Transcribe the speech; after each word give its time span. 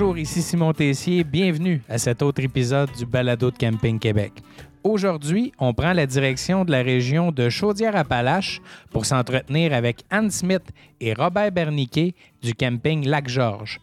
Bonjour, 0.00 0.16
ici 0.16 0.40
Simon 0.40 0.72
Tessier. 0.72 1.24
Bienvenue 1.24 1.82
à 1.86 1.98
cet 1.98 2.22
autre 2.22 2.42
épisode 2.42 2.90
du 2.96 3.04
Balado 3.04 3.50
de 3.50 3.56
Camping 3.58 3.98
Québec. 3.98 4.32
Aujourd'hui, 4.82 5.52
on 5.58 5.74
prend 5.74 5.92
la 5.92 6.06
direction 6.06 6.64
de 6.64 6.70
la 6.70 6.80
région 6.80 7.32
de 7.32 7.50
Chaudière-Appalaches 7.50 8.62
pour 8.92 9.04
s'entretenir 9.04 9.74
avec 9.74 10.04
Anne 10.08 10.30
Smith 10.30 10.62
et 11.02 11.12
Robert 11.12 11.52
Berniquet 11.52 12.14
du 12.40 12.54
camping 12.54 13.06
Lac-Georges. 13.06 13.78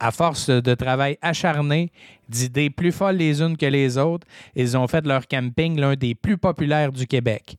À 0.00 0.10
force 0.10 0.48
de 0.48 0.74
travail 0.74 1.18
acharné, 1.20 1.92
d'idées 2.30 2.70
plus 2.70 2.90
folles 2.90 3.16
les 3.16 3.42
unes 3.42 3.58
que 3.58 3.66
les 3.66 3.98
autres, 3.98 4.26
ils 4.56 4.74
ont 4.74 4.86
fait 4.86 5.02
de 5.02 5.08
leur 5.08 5.28
camping 5.28 5.78
l'un 5.78 5.96
des 5.96 6.14
plus 6.14 6.38
populaires 6.38 6.92
du 6.92 7.06
Québec. 7.06 7.58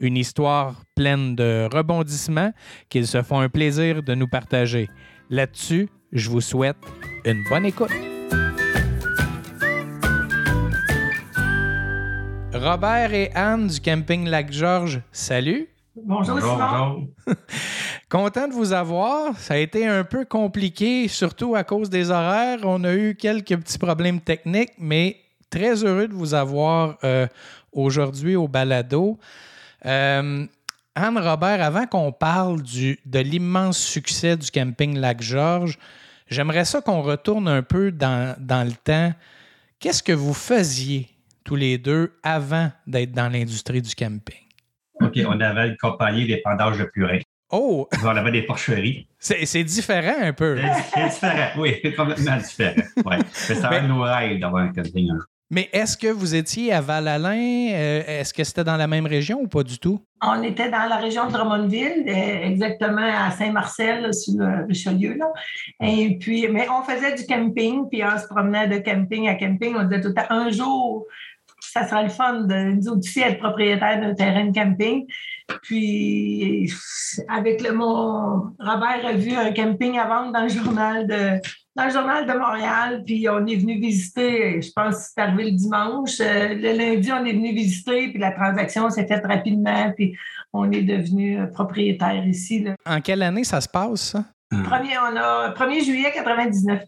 Une 0.00 0.16
histoire 0.16 0.82
pleine 0.94 1.36
de 1.36 1.68
rebondissements 1.70 2.54
qu'ils 2.88 3.06
se 3.06 3.20
font 3.20 3.40
un 3.40 3.50
plaisir 3.50 4.02
de 4.02 4.14
nous 4.14 4.28
partager. 4.28 4.88
Là-dessus, 5.28 5.90
je 6.12 6.28
vous 6.28 6.40
souhaite 6.40 6.76
une 7.24 7.44
bonne 7.48 7.66
écoute. 7.66 7.90
Robert 12.52 13.14
et 13.14 13.30
Anne 13.34 13.68
du 13.68 13.80
camping 13.80 14.26
Lac-Georges, 14.26 15.00
salut. 15.12 15.68
Bonjour, 15.96 16.38
Bonjour. 16.40 17.06
Content 18.08 18.48
de 18.48 18.52
vous 18.52 18.72
avoir. 18.72 19.36
Ça 19.38 19.54
a 19.54 19.56
été 19.58 19.86
un 19.86 20.04
peu 20.04 20.24
compliqué, 20.24 21.08
surtout 21.08 21.54
à 21.54 21.62
cause 21.62 21.90
des 21.90 22.10
horaires. 22.10 22.58
On 22.64 22.82
a 22.84 22.92
eu 22.92 23.14
quelques 23.14 23.56
petits 23.56 23.78
problèmes 23.78 24.20
techniques, 24.20 24.72
mais 24.78 25.16
très 25.48 25.84
heureux 25.84 26.08
de 26.08 26.14
vous 26.14 26.34
avoir 26.34 26.98
euh, 27.04 27.26
aujourd'hui 27.72 28.36
au 28.36 28.48
balado. 28.48 29.18
Euh, 29.86 30.46
Anne 30.94 31.18
Robert, 31.18 31.62
avant 31.62 31.86
qu'on 31.86 32.12
parle 32.12 32.62
du, 32.62 32.98
de 33.06 33.20
l'immense 33.20 33.78
succès 33.78 34.36
du 34.36 34.50
camping 34.50 34.98
Lac-Georges, 34.98 35.78
j'aimerais 36.30 36.64
ça 36.64 36.80
qu'on 36.80 37.02
retourne 37.02 37.48
un 37.48 37.62
peu 37.62 37.92
dans, 37.92 38.34
dans 38.38 38.66
le 38.66 38.72
temps. 38.72 39.12
Qu'est-ce 39.78 40.02
que 40.02 40.12
vous 40.12 40.34
faisiez 40.34 41.08
tous 41.44 41.56
les 41.56 41.78
deux 41.78 42.12
avant 42.22 42.70
d'être 42.86 43.12
dans 43.12 43.28
l'industrie 43.30 43.82
du 43.82 43.94
camping? 43.94 44.36
OK, 45.00 45.18
on 45.26 45.40
avait 45.40 45.68
une 45.68 45.76
compagnie 45.76 46.26
d'épandage 46.26 46.78
de 46.78 46.84
purée. 46.84 47.22
Oh, 47.52 47.88
On 48.04 48.06
avait 48.08 48.30
des 48.30 48.42
porcheries. 48.42 49.08
c'est 49.18 49.44
c'est 49.44 49.64
différent 49.64 50.14
un 50.20 50.32
peu. 50.32 50.56
C'est 50.56 50.82
c'est 50.94 51.08
différent, 51.08 51.48
oui, 51.58 51.82
complètement 51.96 52.36
différent. 52.36 52.74
Ouais. 53.04 53.18
Mais 53.48 53.54
ça 53.56 53.68
va 53.68 53.80
nous 53.80 54.00
rêve 54.00 54.38
d'avoir 54.38 54.62
un 54.64 54.72
camping. 54.72 55.10
Mais 55.52 55.68
est-ce 55.72 55.96
que 55.96 56.06
vous 56.06 56.36
étiez 56.36 56.72
à 56.72 56.80
Val-Alain? 56.80 57.72
Euh, 57.72 58.02
est-ce 58.06 58.32
que 58.32 58.44
c'était 58.44 58.62
dans 58.62 58.76
la 58.76 58.86
même 58.86 59.06
région 59.06 59.40
ou 59.42 59.48
pas 59.48 59.64
du 59.64 59.80
tout? 59.80 60.00
On 60.22 60.40
était 60.44 60.70
dans 60.70 60.88
la 60.88 60.96
région 60.96 61.26
de 61.26 61.32
Drummondville, 61.32 62.04
euh, 62.06 62.46
exactement 62.46 63.02
à 63.02 63.32
Saint-Marcel, 63.32 64.14
sur 64.14 64.34
le 64.38 64.66
Richelieu. 64.66 65.14
Là. 65.14 65.26
Et 65.82 66.18
puis, 66.18 66.46
mais 66.46 66.68
on 66.68 66.84
faisait 66.84 67.16
du 67.16 67.26
camping, 67.26 67.88
puis 67.90 68.02
on 68.04 68.16
se 68.16 68.28
promenait 68.28 68.68
de 68.68 68.78
camping 68.78 69.28
à 69.28 69.34
camping. 69.34 69.74
On 69.76 69.82
disait 69.82 70.00
tout 70.00 70.08
le 70.08 70.14
temps, 70.14 70.30
un 70.30 70.50
jour, 70.50 71.06
ça 71.60 71.84
sera 71.84 72.04
le 72.04 72.10
fun 72.10 72.42
de 72.42 72.74
nous 72.74 72.98
aussi 72.98 73.20
être 73.20 73.38
propriétaire 73.38 74.00
d'un 74.00 74.14
terrain 74.14 74.44
de 74.44 74.54
camping. 74.54 75.06
Puis, 75.62 76.72
avec 77.28 77.60
le 77.60 77.72
mon 77.72 78.54
Robert 78.60 79.04
a 79.04 79.12
vu 79.14 79.34
un 79.34 79.52
camping 79.52 79.98
à 79.98 80.06
vendre 80.06 80.32
dans 80.32 80.42
le 80.42 80.48
journal 80.48 81.08
de 81.08 81.40
dans 81.80 81.86
le 81.86 81.92
journal 81.92 82.26
de 82.26 82.32
Montréal, 82.38 83.02
puis 83.06 83.26
on 83.30 83.46
est 83.46 83.56
venu 83.56 83.80
visiter, 83.80 84.60
je 84.60 84.70
pense 84.72 84.96
que 84.96 85.02
c'est 85.14 85.20
arrivé 85.22 85.44
le 85.50 85.56
dimanche. 85.56 86.20
Euh, 86.20 86.48
Le 86.48 86.76
lundi, 86.76 87.10
on 87.10 87.24
est 87.24 87.32
venu 87.32 87.54
visiter, 87.54 88.08
puis 88.08 88.18
la 88.18 88.32
transaction 88.32 88.90
s'est 88.90 89.06
faite 89.06 89.24
rapidement, 89.24 89.90
puis 89.96 90.14
on 90.52 90.70
est 90.72 90.82
devenu 90.82 91.40
euh, 91.40 91.46
propriétaire 91.46 92.26
ici. 92.26 92.62
là. 92.64 92.74
En 92.84 93.00
quelle 93.00 93.22
année 93.22 93.44
ça 93.44 93.62
se 93.62 93.68
passe, 93.68 94.00
ça? 94.12 94.24
Premier, 94.50 94.98
on 94.98 95.16
a 95.16 95.54
1er 95.54 95.84
juillet 95.84 96.10
99. 96.12 96.82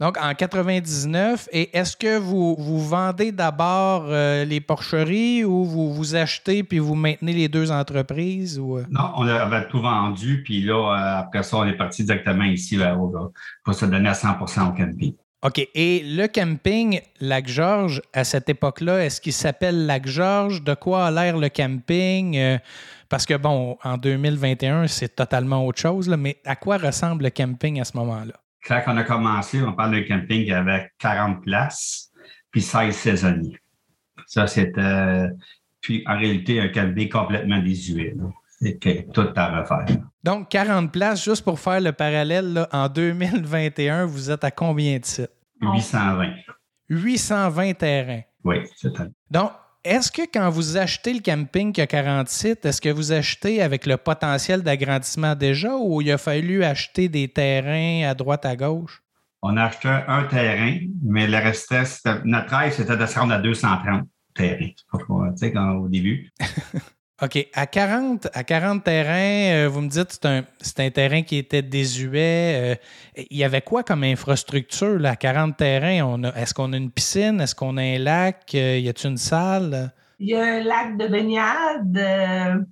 Donc, 0.00 0.16
en 0.22 0.32
99. 0.32 1.48
Et 1.52 1.76
est-ce 1.76 1.96
que 1.96 2.18
vous, 2.18 2.54
vous 2.56 2.80
vendez 2.80 3.32
d'abord 3.32 4.06
euh, 4.06 4.44
les 4.44 4.60
porcheries 4.60 5.44
ou 5.44 5.64
vous 5.64 5.92
vous 5.92 6.14
achetez 6.14 6.62
puis 6.62 6.78
vous 6.78 6.94
maintenez 6.94 7.32
les 7.32 7.48
deux 7.48 7.72
entreprises? 7.72 8.58
Ou... 8.60 8.78
euh? 8.78 8.84
Non, 8.90 9.10
on 9.16 9.26
avait 9.26 9.66
tout 9.68 9.80
vendu, 9.80 10.42
puis 10.44 10.62
là, 10.62 10.74
euh, 10.74 11.20
après 11.20 11.42
ça, 11.42 11.56
on 11.56 11.66
est 11.66 11.76
parti 11.76 12.04
directement 12.04 12.44
ici 12.44 12.76
là, 12.76 12.96
pour 13.64 13.74
se 13.74 13.86
donner 13.86 14.08
à 14.08 14.12
100% 14.12 14.68
au 14.68 14.72
camping. 14.72 15.14
OK. 15.42 15.68
Et 15.74 16.02
le 16.04 16.26
camping 16.26 17.00
Lac-Georges, 17.20 18.02
à 18.12 18.24
cette 18.24 18.48
époque-là, 18.48 19.04
est-ce 19.04 19.20
qu'il 19.20 19.32
s'appelle 19.32 19.86
Lac-Georges? 19.86 20.62
De 20.62 20.74
quoi 20.74 21.06
a 21.06 21.10
l'air 21.10 21.36
le 21.36 21.48
camping? 21.48 22.36
Euh, 22.36 22.58
parce 23.08 23.24
que, 23.24 23.34
bon, 23.34 23.78
en 23.84 23.96
2021, 23.96 24.88
c'est 24.88 25.14
totalement 25.14 25.64
autre 25.64 25.80
chose, 25.80 26.08
là, 26.08 26.16
mais 26.16 26.38
à 26.44 26.56
quoi 26.56 26.76
ressemble 26.76 27.24
le 27.24 27.30
camping 27.30 27.80
à 27.80 27.84
ce 27.84 27.96
moment-là? 27.96 28.34
Quand 28.66 28.82
on 28.86 28.96
a 28.96 29.04
commencé, 29.04 29.62
on 29.62 29.72
parle 29.72 29.92
d'un 29.92 30.02
camping 30.02 30.44
qui 30.44 30.52
avait 30.52 30.90
40 30.98 31.42
places, 31.42 32.10
puis 32.50 32.60
16 32.60 32.94
saisonniers. 32.94 33.58
Ça, 34.26 34.46
c'était, 34.46 35.26
puis 35.80 36.02
en 36.06 36.18
réalité, 36.18 36.60
un 36.60 36.68
camping 36.68 37.08
complètement 37.08 37.62
désuet. 37.62 38.14
C'était 38.60 39.06
tout 39.12 39.28
à 39.36 39.60
refaire. 39.60 39.86
Donc, 40.24 40.48
40 40.48 40.90
places, 40.92 41.24
juste 41.24 41.44
pour 41.44 41.60
faire 41.60 41.80
le 41.80 41.92
parallèle, 41.92 42.52
là, 42.52 42.68
en 42.72 42.88
2021, 42.88 44.06
vous 44.06 44.30
êtes 44.30 44.42
à 44.42 44.50
combien 44.50 44.98
de 44.98 45.04
sites? 45.04 45.30
820. 45.60 46.32
820 46.88 47.74
terrains. 47.74 48.22
Oui, 48.44 48.56
c'était. 48.76 49.04
Donc, 49.30 49.52
est-ce 49.84 50.10
que 50.10 50.22
quand 50.22 50.50
vous 50.50 50.76
achetez 50.76 51.14
le 51.14 51.20
camping 51.20 51.72
qui 51.72 51.80
a 51.80 51.86
40 51.86 52.28
sites, 52.28 52.64
est-ce 52.64 52.80
que 52.80 52.88
vous 52.88 53.12
achetez 53.12 53.62
avec 53.62 53.86
le 53.86 53.96
potentiel 53.96 54.62
d'agrandissement 54.62 55.34
déjà 55.34 55.76
ou 55.76 56.00
il 56.02 56.10
a 56.10 56.18
fallu 56.18 56.64
acheter 56.64 57.08
des 57.08 57.28
terrains 57.28 58.08
à 58.08 58.14
droite, 58.14 58.44
à 58.44 58.56
gauche? 58.56 59.02
On 59.40 59.56
a 59.56 59.64
acheté 59.64 59.88
un 59.88 60.24
terrain, 60.24 60.78
mais 61.02 61.26
le 61.28 61.38
restait, 61.38 61.84
notre 62.24 62.56
rêve, 62.56 62.74
c'était 62.74 62.96
de 62.96 63.06
se 63.06 63.18
rendre 63.18 63.34
à 63.34 63.38
230 63.38 64.08
terrains. 64.34 64.70
Au 65.76 65.88
début. 65.88 66.32
OK. 67.20 67.48
À 67.52 67.66
40, 67.66 68.28
à 68.32 68.44
40 68.44 68.84
terrains, 68.84 69.64
euh, 69.64 69.68
vous 69.68 69.80
me 69.80 69.88
dites 69.88 70.20
c'est 70.60 70.80
un, 70.80 70.90
terrain 70.90 71.22
qui 71.22 71.36
était 71.36 71.62
désuet. 71.62 72.76
euh, 72.78 73.24
il 73.30 73.36
y 73.36 73.42
avait 73.42 73.60
quoi 73.60 73.82
comme 73.82 74.04
infrastructure 74.04 74.98
là, 75.00 75.10
à 75.10 75.16
40 75.16 75.56
terrains? 75.56 76.22
Est-ce 76.36 76.54
qu'on 76.54 76.72
a 76.72 76.76
une 76.76 76.92
piscine? 76.92 77.40
Est-ce 77.40 77.56
qu'on 77.56 77.76
a 77.76 77.82
un 77.82 77.98
lac? 77.98 78.54
Euh, 78.54 78.78
y 78.78 78.88
a-t-il 78.88 79.10
une 79.10 79.16
salle? 79.16 79.92
Il 80.20 80.28
y 80.28 80.34
a 80.34 80.44
un 80.44 80.60
lac 80.60 80.96
de 80.96 81.08
baignade. 81.08 82.66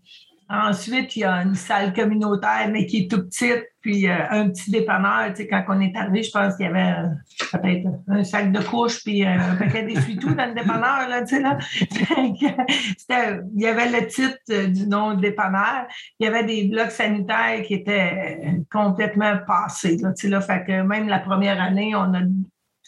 Ensuite, 0.48 1.16
il 1.16 1.20
y 1.20 1.24
a 1.24 1.42
une 1.42 1.54
salle 1.54 1.92
communautaire, 1.92 2.68
mais 2.70 2.86
qui 2.86 3.04
est 3.04 3.10
tout 3.10 3.22
petite. 3.24 3.64
Puis 3.80 4.08
euh, 4.08 4.16
un 4.30 4.48
petit 4.48 4.72
dépanneur. 4.72 5.28
Tu 5.28 5.42
sais, 5.42 5.46
quand 5.46 5.62
on 5.68 5.80
est 5.80 5.96
arrivé, 5.96 6.24
je 6.24 6.30
pense 6.32 6.56
qu'il 6.56 6.66
y 6.66 6.68
avait 6.68 6.98
euh, 6.98 7.06
peut-être 7.52 7.86
un 8.08 8.24
sac 8.24 8.50
de 8.50 8.60
couches 8.60 9.04
puis 9.04 9.24
euh, 9.24 9.28
un 9.28 9.54
paquet 9.54 9.84
d'essuie-tout 9.84 10.34
dans 10.34 10.46
le 10.46 10.54
dépanneur. 10.54 11.08
Là, 11.08 11.22
tu 11.22 11.36
sais, 11.36 11.40
là. 11.40 11.56
Il 13.54 13.62
y 13.62 13.66
avait 13.66 13.88
le 13.88 14.08
titre 14.08 14.66
du 14.72 14.88
nom 14.88 15.14
de 15.14 15.20
dépanneur. 15.20 15.86
Il 16.18 16.24
y 16.24 16.26
avait 16.28 16.42
des 16.42 16.64
blocs 16.64 16.90
sanitaires 16.90 17.62
qui 17.64 17.74
étaient 17.74 18.64
complètement 18.72 19.38
passés. 19.46 19.98
Là, 19.98 20.12
tu 20.14 20.22
sais, 20.22 20.28
là. 20.28 20.40
Fait 20.40 20.64
que 20.66 20.82
même 20.82 21.06
la 21.06 21.20
première 21.20 21.62
année, 21.62 21.94
on 21.94 22.12
a 22.12 22.22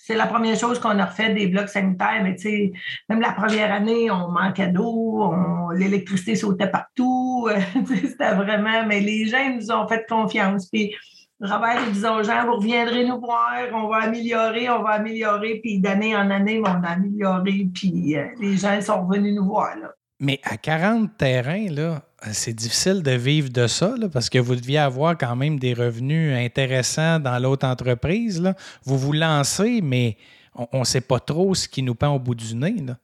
c'est 0.09 0.15
la 0.15 0.27
première 0.27 0.57
chose 0.57 0.79
qu'on 0.79 0.99
a 0.99 1.05
refait 1.05 1.35
des 1.35 1.49
blocs 1.49 1.69
sanitaires, 1.69 2.23
mais 2.23 2.35
tu 2.35 2.45
sais, 2.45 2.73
même 3.11 3.21
la 3.21 3.33
première 3.33 3.71
année, 3.71 4.11
on 4.11 4.31
manquait 4.31 4.69
d'eau, 4.69 5.35
l'électricité 5.75 6.35
sautait 6.35 6.71
partout. 6.71 7.47
C'était 7.87 8.35
vraiment, 8.35 8.87
mais 8.87 9.01
les 9.01 9.27
gens 9.27 9.55
nous 9.55 9.71
ont 9.71 9.87
fait 9.87 10.07
confiance. 10.09 10.71
Puis 10.71 10.95
Robert, 11.43 11.83
il 11.87 11.93
disait 11.93 12.09
aux 12.09 12.23
gens, 12.23 12.47
vous 12.47 12.57
reviendrez 12.57 13.05
nous 13.05 13.21
voir, 13.21 13.53
on 13.75 13.87
va 13.89 13.97
améliorer, 14.05 14.71
on 14.71 14.83
va 14.83 14.93
améliorer. 14.93 15.61
Puis 15.63 15.79
d'année 15.79 16.17
en 16.17 16.31
année, 16.31 16.63
on 16.65 16.83
a 16.83 16.89
amélioré. 16.89 17.69
Puis 17.75 18.17
euh, 18.17 18.29
les 18.41 18.57
gens 18.57 18.81
sont 18.81 19.07
revenus 19.07 19.35
nous 19.35 19.45
voir. 19.45 19.77
Là. 19.77 19.91
Mais 20.21 20.41
à 20.43 20.57
40 20.57 21.19
terrains, 21.19 21.69
là, 21.69 22.01
c'est 22.33 22.53
difficile 22.53 23.03
de 23.03 23.13
vivre 23.13 23.49
de 23.49 23.67
ça, 23.67 23.95
parce 24.13 24.29
que 24.29 24.39
vous 24.39 24.57
deviez 24.57 24.79
avoir 24.79 25.17
quand 25.17 25.37
même 25.37 25.59
des 25.59 25.75
revenus 25.75 26.37
intéressants 26.37 27.21
dans 27.21 27.39
l'autre 27.39 27.67
entreprise. 27.67 28.41
Là. 28.41 28.55
Vous 28.85 28.99
vous 28.99 29.13
lancez, 29.13 29.81
mais 29.81 30.17
on 30.55 30.81
ne 30.81 30.85
sait 30.85 31.01
pas 31.01 31.21
trop 31.21 31.55
ce 31.55 31.69
qui 31.69 31.83
nous 31.83 31.95
pend 31.95 32.15
au 32.15 32.19
bout 32.19 32.35
du 32.35 32.55
nez. 32.55 32.77
Là. 32.85 32.99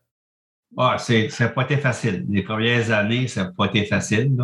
Ah, 0.76 0.96
c'est, 0.98 1.28
ça 1.28 1.44
n'a 1.44 1.50
pas 1.50 1.62
été 1.62 1.76
facile. 1.76 2.26
Les 2.28 2.42
premières 2.42 2.90
années, 2.90 3.28
ça 3.28 3.44
n'a 3.44 3.52
pas 3.52 3.66
été 3.66 3.84
facile 3.84 4.36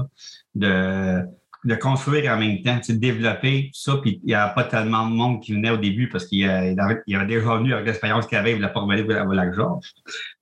de, 0.54 1.22
de 1.64 1.74
construire 1.74 2.32
en 2.32 2.38
même 2.38 2.62
temps, 2.62 2.76
tu 2.78 2.84
sais, 2.84 2.92
de 2.94 2.98
développer 2.98 3.70
tout 3.74 3.80
ça. 3.80 3.98
Puis 4.00 4.20
il 4.24 4.28
n'y 4.28 4.34
avait 4.34 4.54
pas 4.54 4.64
tellement 4.64 5.06
de 5.08 5.14
monde 5.14 5.40
qui 5.42 5.52
venait 5.52 5.70
au 5.70 5.76
début 5.76 6.08
parce 6.08 6.24
qu'il 6.26 6.38
y 6.38 6.44
avait, 6.46 6.74
il 7.06 7.12
y 7.12 7.16
avait 7.16 7.26
déjà 7.26 7.56
venu 7.56 7.74
avec 7.74 7.86
l'expérience 7.86 8.26
qu'il 8.26 8.38
avait, 8.38 8.52
il 8.52 8.54
ne 8.54 8.60
voulait 8.60 8.72
pas 8.72 8.80
revenir 8.80 9.26
au 9.28 9.32
lac 9.32 9.52
Georges. 9.54 9.90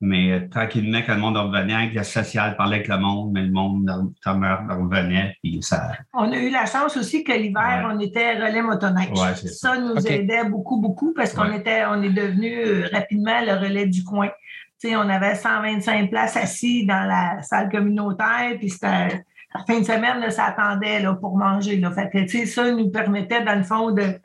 Mais 0.01 0.33
euh, 0.33 0.49
tranquillement, 0.49 1.01
quand 1.05 1.15
le 1.15 1.21
monde 1.21 1.37
revenait, 1.37 1.75
avec 1.75 1.95
la 1.95 2.05
sociale, 2.05 2.57
parlait 2.57 2.77
avec 2.77 2.89
le 2.89 2.99
monde, 2.99 3.33
mais 3.33 3.43
le 3.43 3.51
monde 3.51 3.89
re- 4.25 4.81
revenait. 4.81 5.37
Puis 5.43 5.59
ça, 5.63 5.91
On 6.13 6.31
a 6.31 6.37
eu 6.37 6.51
la 6.51 6.67
chance 6.67 6.97
aussi 6.97 7.25
que 7.25 7.33
l'hiver, 7.33 7.85
Ouais. 7.89 7.95
on 7.95 7.99
était 8.01 8.35
relais 8.35 8.63
motoneige. 8.63 9.11
Ouais, 9.11 9.35
ça 9.35 9.77
nous 9.79 9.97
aidait 10.07 10.45
beaucoup, 10.49 10.81
beaucoup 10.81 11.13
parce 11.15 11.33
qu'on 11.33 11.49
Ouais. 11.51 11.59
était, 11.59 11.85
on 11.87 12.03
est 12.03 12.11
devenu 12.11 12.53
euh, 12.65 12.89
rapidement 12.93 13.41
le 13.45 13.55
relais 13.55 13.87
du 13.87 14.05
coin. 14.05 14.29
Tu 14.81 14.91
sais, 14.91 14.97
on 14.97 15.01
avait 15.09 15.35
125 15.35 16.09
places 16.11 16.37
assis 16.37 16.87
dans 16.87 17.05
la 17.09 17.43
salle 17.43 17.69
communautaire, 17.69 18.53
puis 18.59 18.71
c'était 18.71 19.25
la 19.55 19.65
fin 19.65 19.81
de 19.81 19.85
semaine, 19.85 20.21
là, 20.21 20.31
ça 20.31 20.47
attendait 20.47 21.01
là, 21.01 21.15
pour 21.15 21.37
manger. 21.37 21.81
Fait 21.95 22.27
que, 22.27 22.47
ça 22.47 22.71
nous 22.71 22.91
permettait, 22.91 23.43
dans 23.45 23.57
le 23.57 23.65
fond, 23.65 23.93
de, 23.93 24.21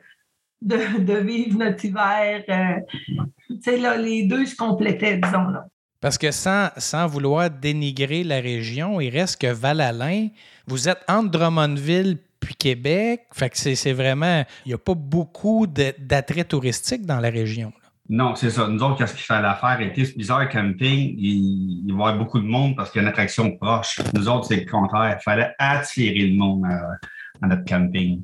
de, 0.60 1.14
vivre 1.14 1.58
notre 1.58 1.84
hiver. 1.84 2.42
Euh, 2.48 3.76
là, 3.78 3.96
les 3.96 4.26
deux 4.26 4.46
se 4.46 4.56
complétaient, 4.56 5.16
disons. 5.16 5.48
Là. 5.48 5.66
Parce 6.00 6.18
que 6.18 6.30
sans, 6.30 6.68
sans 6.76 7.06
vouloir 7.06 7.48
dénigrer 7.48 8.24
la 8.24 8.40
région, 8.40 9.00
il 9.00 9.08
reste 9.08 9.40
que 9.40 9.46
Val-Alain, 9.46 10.28
vous 10.66 10.88
êtes 10.88 11.00
entre 11.08 11.30
Drummondville 11.30 12.18
puis 12.40 12.54
Québec. 12.54 13.22
Fait 13.32 13.48
que 13.48 13.56
c'est 13.56 13.92
vraiment. 13.94 14.44
Il 14.66 14.68
n'y 14.68 14.74
a 14.74 14.78
pas 14.78 14.94
beaucoup 14.94 15.66
d'attrait 15.66 16.44
touristique 16.44 17.06
dans 17.06 17.20
la 17.20 17.30
région. 17.30 17.72
Non, 18.08 18.34
c'est 18.34 18.50
ça. 18.50 18.68
Nous 18.68 18.82
autres, 18.82 18.98
qu'est-ce 18.98 19.14
qu'il 19.14 19.24
fallait 19.24 19.54
faire? 19.58 19.80
Était 19.80 20.12
bizarre 20.14 20.48
camping, 20.50 21.14
il, 21.16 21.84
il, 21.86 21.92
va 21.92 21.98
y 21.98 22.08
avoir 22.08 22.18
beaucoup 22.18 22.38
de 22.38 22.46
monde 22.46 22.76
parce 22.76 22.90
qu'il 22.90 23.00
y 23.00 23.04
a 23.04 23.08
une 23.08 23.12
attraction 23.12 23.56
proche. 23.56 23.98
Nous 24.14 24.28
autres, 24.28 24.46
c'est 24.46 24.64
le 24.64 24.70
contraire. 24.70 25.16
Il 25.18 25.22
fallait 25.22 25.54
attirer 25.58 26.26
le 26.26 26.36
monde 26.36 26.66
à, 26.66 27.46
notre 27.46 27.64
camping. 27.64 28.22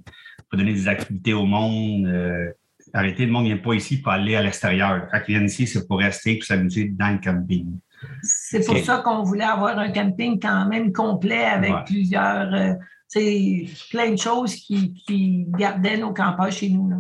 Pour 0.51 0.59
donner 0.59 0.75
des 0.75 0.87
activités 0.87 1.33
au 1.33 1.47
monde. 1.47 2.07
Euh, 2.07 2.51
arrêter, 2.93 3.25
le 3.25 3.33
monde 3.33 3.45
ne 3.45 3.55
vient 3.55 3.63
pas 3.63 3.75
ici 3.75 4.03
pour 4.03 4.13
aller 4.13 4.37
à 4.37 4.43
l'extérieur. 4.43 5.07
Quand 5.11 5.21
ils 5.29 5.35
viennent 5.35 5.47
ici, 5.47 5.67
c'est 5.67 5.87
pour 5.87 5.99
rester 5.99 6.37
et 6.37 6.41
s'amuser 6.43 6.89
dans 6.89 7.13
le 7.13 7.19
camping. 7.19 7.79
C'est 8.23 8.67
pour 8.67 8.77
ça 8.79 8.99
qu'on 8.99 9.23
voulait 9.23 9.45
avoir 9.45 9.79
un 9.79 9.91
camping 9.91 10.39
quand 10.41 10.67
même 10.67 10.93
complet 10.93 11.45
avec 11.45 11.73
plusieurs. 11.87 12.53
Euh, 12.53 12.75
c'est 13.09 13.67
plein 13.91 14.11
de 14.11 14.17
choses 14.17 14.55
qui, 14.55 14.93
qui, 14.93 15.45
gardaient 15.49 15.97
nos 15.97 16.13
campeurs 16.13 16.53
chez 16.53 16.69
nous. 16.69 16.89
Là. 16.89 16.97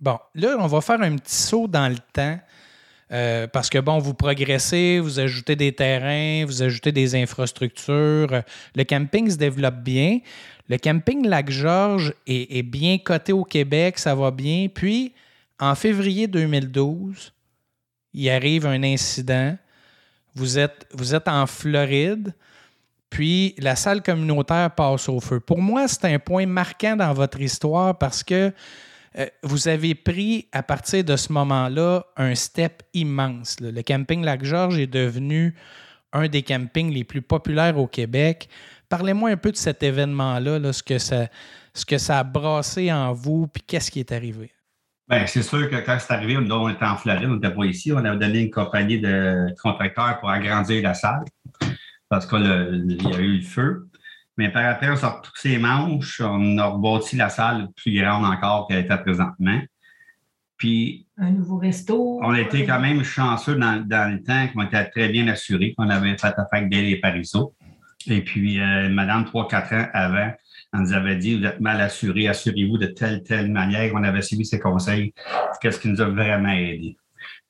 Bon, 0.00 0.18
là, 0.34 0.56
on 0.58 0.66
va 0.66 0.80
faire 0.80 1.00
un 1.00 1.16
petit 1.16 1.34
saut 1.34 1.66
dans 1.66 1.88
le 1.88 1.98
temps. 2.12 2.38
Euh, 3.10 3.46
parce 3.46 3.70
que, 3.70 3.78
bon, 3.78 3.98
vous 3.98 4.12
progressez, 4.12 5.00
vous 5.00 5.18
ajoutez 5.18 5.56
des 5.56 5.72
terrains, 5.72 6.44
vous 6.44 6.62
ajoutez 6.62 6.92
des 6.92 7.14
infrastructures. 7.14 8.42
Le 8.74 8.84
camping 8.84 9.30
se 9.30 9.36
développe 9.36 9.76
bien. 9.76 10.18
Le 10.68 10.76
camping 10.76 11.26
Lac-Georges 11.26 12.12
est, 12.26 12.58
est, 12.58 12.62
bien 12.62 12.98
coté 12.98 13.32
au 13.32 13.44
Québec, 13.44 13.98
ça 13.98 14.14
va 14.14 14.30
bien. 14.30 14.68
Puis, 14.72 15.14
en 15.58 15.74
février 15.74 16.26
2012, 16.26 17.32
il 18.12 18.30
arrive 18.30 18.66
un 18.66 18.82
incident. 18.82 19.56
Vous 20.34 20.58
êtes, 20.58 20.86
vous 20.92 21.14
êtes 21.14 21.28
en 21.28 21.46
Floride. 21.46 22.34
Puis 23.10 23.54
la 23.58 23.74
salle 23.74 24.02
communautaire 24.02 24.70
passe 24.74 25.08
au 25.08 25.20
feu. 25.20 25.40
Pour 25.40 25.60
moi, 25.60 25.88
c'est 25.88 26.04
un 26.04 26.18
point 26.18 26.46
marquant 26.46 26.94
dans 26.94 27.12
votre 27.14 27.40
histoire 27.40 27.96
parce 27.96 28.22
que 28.22 28.52
vous 29.42 29.68
avez 29.68 29.94
pris 29.94 30.48
à 30.52 30.62
partir 30.62 31.04
de 31.04 31.16
ce 31.16 31.32
moment-là 31.32 32.04
un 32.16 32.34
step 32.34 32.82
immense. 32.94 33.56
Le 33.60 33.82
camping 33.82 34.24
Lac-Georges 34.24 34.78
est 34.78 34.86
devenu 34.86 35.54
un 36.12 36.28
des 36.28 36.42
campings 36.42 36.92
les 36.92 37.04
plus 37.04 37.22
populaires 37.22 37.78
au 37.78 37.86
Québec. 37.86 38.48
Parlez-moi 38.88 39.30
un 39.30 39.36
peu 39.36 39.52
de 39.52 39.56
cet 39.56 39.82
événement-là, 39.82 40.72
ce, 40.72 40.82
que 40.82 40.98
ça, 40.98 41.26
ce 41.74 41.84
que 41.84 41.98
ça 41.98 42.20
a 42.20 42.24
brassé 42.24 42.92
en 42.92 43.12
vous, 43.12 43.46
puis 43.46 43.62
qu'est-ce 43.66 43.90
qui 43.90 44.00
est 44.00 44.12
arrivé? 44.12 44.52
Bien, 45.08 45.26
c'est 45.26 45.42
sûr 45.42 45.70
que 45.70 45.76
quand 45.76 45.96
c'est 45.98 46.12
arrivé, 46.12 46.36
on 46.36 46.68
était 46.68 46.84
en 46.84 46.96
Floride, 46.96 47.28
on 47.28 47.34
n'était 47.34 47.54
pas 47.54 47.64
ici. 47.64 47.92
On 47.92 47.98
avait 47.98 48.18
donné 48.18 48.40
une 48.42 48.50
compagnie 48.50 49.00
de 49.00 49.46
contracteurs 49.62 50.20
pour 50.20 50.30
agrandir 50.30 50.82
la 50.82 50.94
salle 50.94 51.24
parce 52.08 52.26
qu'il 52.26 52.44
y 52.44 53.14
a 53.14 53.20
eu 53.20 53.36
le 53.38 53.42
feu. 53.42 53.88
Mais 54.38 54.50
par 54.50 54.64
après, 54.64 54.88
on 54.88 54.96
sort 54.96 55.16
retroussé 55.16 55.48
les 55.50 55.58
manches, 55.58 56.20
on 56.20 56.58
a 56.58 56.66
rebâti 56.66 57.16
la 57.16 57.28
salle 57.28 57.68
plus 57.74 58.00
grande 58.00 58.24
encore 58.24 58.68
qu'elle 58.68 58.84
était 58.84 58.96
présentement. 58.96 59.60
Puis. 60.56 61.06
Un 61.16 61.32
nouveau 61.32 61.58
resto. 61.58 62.20
On 62.22 62.30
a 62.30 62.40
été 62.40 62.64
quand 62.64 62.78
même 62.78 63.02
chanceux 63.02 63.56
dans, 63.56 63.84
le 63.84 64.22
temps 64.22 64.46
qu'on 64.54 64.62
était 64.62 64.88
très 64.90 65.08
bien 65.08 65.26
assurés, 65.26 65.74
qu'on 65.76 65.90
avait 65.90 66.16
fait 66.16 66.28
affaire 66.28 66.46
avec 66.52 66.70
Dale 66.70 66.84
et 66.84 67.00
Pariso. 67.00 67.52
Et 68.06 68.22
puis, 68.22 68.60
euh, 68.60 68.88
madame, 68.88 69.24
trois, 69.24 69.48
quatre 69.48 69.72
ans 69.74 69.86
avant, 69.92 70.30
on 70.72 70.78
nous 70.78 70.92
avait 70.92 71.16
dit, 71.16 71.36
vous 71.36 71.44
êtes 71.44 71.60
mal 71.60 71.80
assurés, 71.80 72.28
assurez-vous 72.28 72.78
de 72.78 72.86
telle, 72.86 73.24
telle 73.24 73.50
manière. 73.50 73.92
On 73.94 74.04
avait 74.04 74.22
suivi 74.22 74.46
ses 74.46 74.60
conseils, 74.60 75.12
qu'est-ce 75.60 75.80
qui 75.80 75.88
nous 75.88 76.00
a 76.00 76.08
vraiment 76.08 76.52
aidé. 76.52 76.96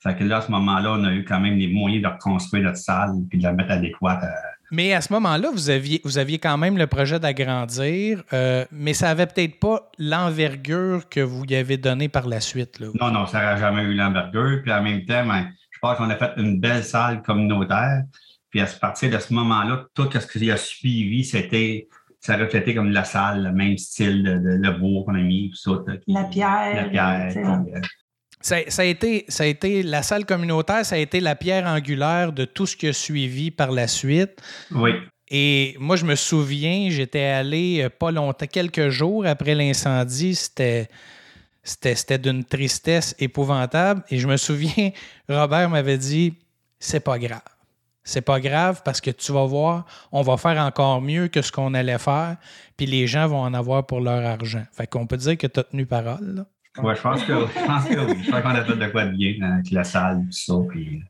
Fait 0.00 0.17
que 0.17 0.25
là, 0.25 0.38
à 0.38 0.41
ce 0.41 0.50
moment-là, 0.52 0.93
on 0.93 1.05
a 1.05 1.12
eu 1.12 1.25
quand 1.25 1.41
même 1.41 1.58
les 1.58 1.69
moyens 1.69 2.02
de 2.02 2.08
reconstruire 2.08 2.64
notre 2.64 2.79
salle 2.79 3.12
puis 3.29 3.38
de 3.38 3.43
la 3.43 3.52
mettre 3.52 3.73
adéquate 3.73 4.23
Mais 4.70 4.93
à 4.93 5.00
ce 5.00 5.12
moment-là, 5.15 5.50
vous 5.53 5.70
aviez, 5.70 6.00
vous 6.05 6.19
aviez 6.19 6.38
quand 6.38 6.59
même 6.59 6.76
le 6.76 6.87
projet 6.87 7.19
d'agrandir, 7.19 8.23
euh, 8.32 8.65
mais 8.70 8.93
ça 8.93 9.06
n'avait 9.06 9.26
peut-être 9.26 9.59
pas 9.59 9.91
l'envergure 9.99 11.09
que 11.09 11.20
vous 11.20 11.44
y 11.49 11.55
avez 11.55 11.76
donné 11.76 12.09
par 12.09 12.26
la 12.26 12.41
suite. 12.41 12.79
Là. 12.81 12.88
Non, 13.00 13.11
non, 13.11 13.26
ça 13.26 13.41
n'a 13.41 13.56
jamais 13.56 13.82
eu 13.82 13.94
l'envergure. 13.94 14.61
Puis 14.62 14.73
en 14.73 14.82
même 14.82 15.05
temps, 15.05 15.26
ben, 15.26 15.49
je 15.70 15.79
pense 15.81 15.97
qu'on 15.97 16.11
a 16.11 16.17
fait 16.17 16.32
une 16.37 16.61
belle 16.61 16.85
salle 16.85 17.23
communautaire. 17.23 18.03
Puis 18.50 18.61
à 18.61 18.67
partir 18.67 19.11
de 19.11 19.19
ce 19.19 19.32
moment-là, 19.35 19.87
tout 19.94 20.09
ce 20.11 20.38
qui 20.38 20.50
a 20.50 20.56
suivi, 20.56 21.25
c'était 21.25 21.88
ça 22.20 22.37
reflétait 22.37 22.75
comme 22.75 22.91
la 22.91 23.05
salle, 23.05 23.44
le 23.44 23.53
même 23.53 23.79
style 23.79 24.25
de, 24.25 24.32
le 24.32 24.70
bois 24.73 25.05
qu'on 25.05 25.15
a 25.15 25.23
mis, 25.23 25.50
tout 25.50 25.56
ça. 25.56 25.94
la 26.06 26.25
pierre. 26.25 26.75
La 26.75 26.88
pierre. 26.88 27.81
Ça, 28.40 28.56
a 28.56 28.85
été, 28.85 29.25
ça 29.29 29.44
a 29.44 29.46
été 29.46 29.82
la 29.82 30.02
salle 30.02 30.25
communautaire, 30.25 30.87
ça 30.87 30.94
a 30.94 30.99
été 30.99 31.20
la 31.20 31.35
pierre 31.35 31.67
angulaire 31.67 32.32
de 32.32 32.44
tout 32.44 32.67
ce 32.67 32.76
qui 32.76 32.87
a 32.87 32.93
suivi 32.93 33.50
par 33.50 33.73
la 33.73 33.88
suite. 33.88 34.40
Oui. 34.70 34.93
Et 35.31 35.76
moi, 35.79 35.96
je 35.96 36.05
me 36.05 36.14
souviens, 36.14 36.88
j'étais 36.90 37.25
allé 37.25 37.82
euh, 37.82 37.90
pas 37.90 38.11
longtemps, 38.11 38.46
quelques 38.46 38.88
jours 38.88 39.26
après 39.26 39.55
l'incendie, 39.55 40.35
c'était. 40.35 40.88
C'était 41.64 42.17
d'une 42.17 42.44
tristesse 42.44 43.14
épouvantable. 43.19 44.02
Et 44.08 44.17
je 44.17 44.26
me 44.26 44.38
souviens, 44.38 44.91
Robert 45.29 45.69
m'avait 45.69 45.99
dit 45.99 46.32
c'est 46.79 47.00
pas 47.00 47.19
grave. 47.19 47.43
C'est 48.05 48.23
pas 48.23 48.41
grave 48.41 48.81
parce 48.87 49.02
que 49.02 49.11
tu 49.11 49.32
vas 49.32 49.44
voir, 49.44 49.84
on 50.12 50.23
va 50.23 50.38
faire 50.38 50.58
encore 50.62 51.02
mieux 51.02 51.29
que 51.29 51.43
ce 51.43 51.52
qu'on 51.52 51.75
allait 51.75 51.99
faire, 51.99 52.38
puis 52.79 52.87
les 52.87 53.06
gens 53.06 53.26
vont 53.26 53.43
en 53.43 53.52
avoir 53.52 53.87
pour 53.87 54.00
leur 54.00 54.25
argent. 54.25 54.64
Fait 54.73 54.87
qu'on 54.87 55.06
peut 55.06 55.19
dire 55.19 55.37
que 55.37 55.46
tu 55.46 55.61
as 55.61 55.64
tenu 55.64 55.84
parole. 55.84 56.37
Là. 56.37 56.46
Oui, 56.82 56.94
je 56.94 57.00
pense 57.00 57.25
que, 57.25 57.32
je 57.32 57.67
pense 57.67 57.85
que 57.87 58.12
oui. 58.12 58.23
Je 58.25 58.31
pense 58.31 58.43
qu'on 58.43 58.50
a 58.50 58.65
fait 58.65 58.76
de 58.76 58.87
quoi 58.88 59.05
de 59.06 59.17
bien 59.17 59.35
avec 59.43 59.70
la 59.70 59.85
salle, 59.85 60.25
tout 60.26 60.32
ça. 60.32 60.55
Puis... 60.69 61.03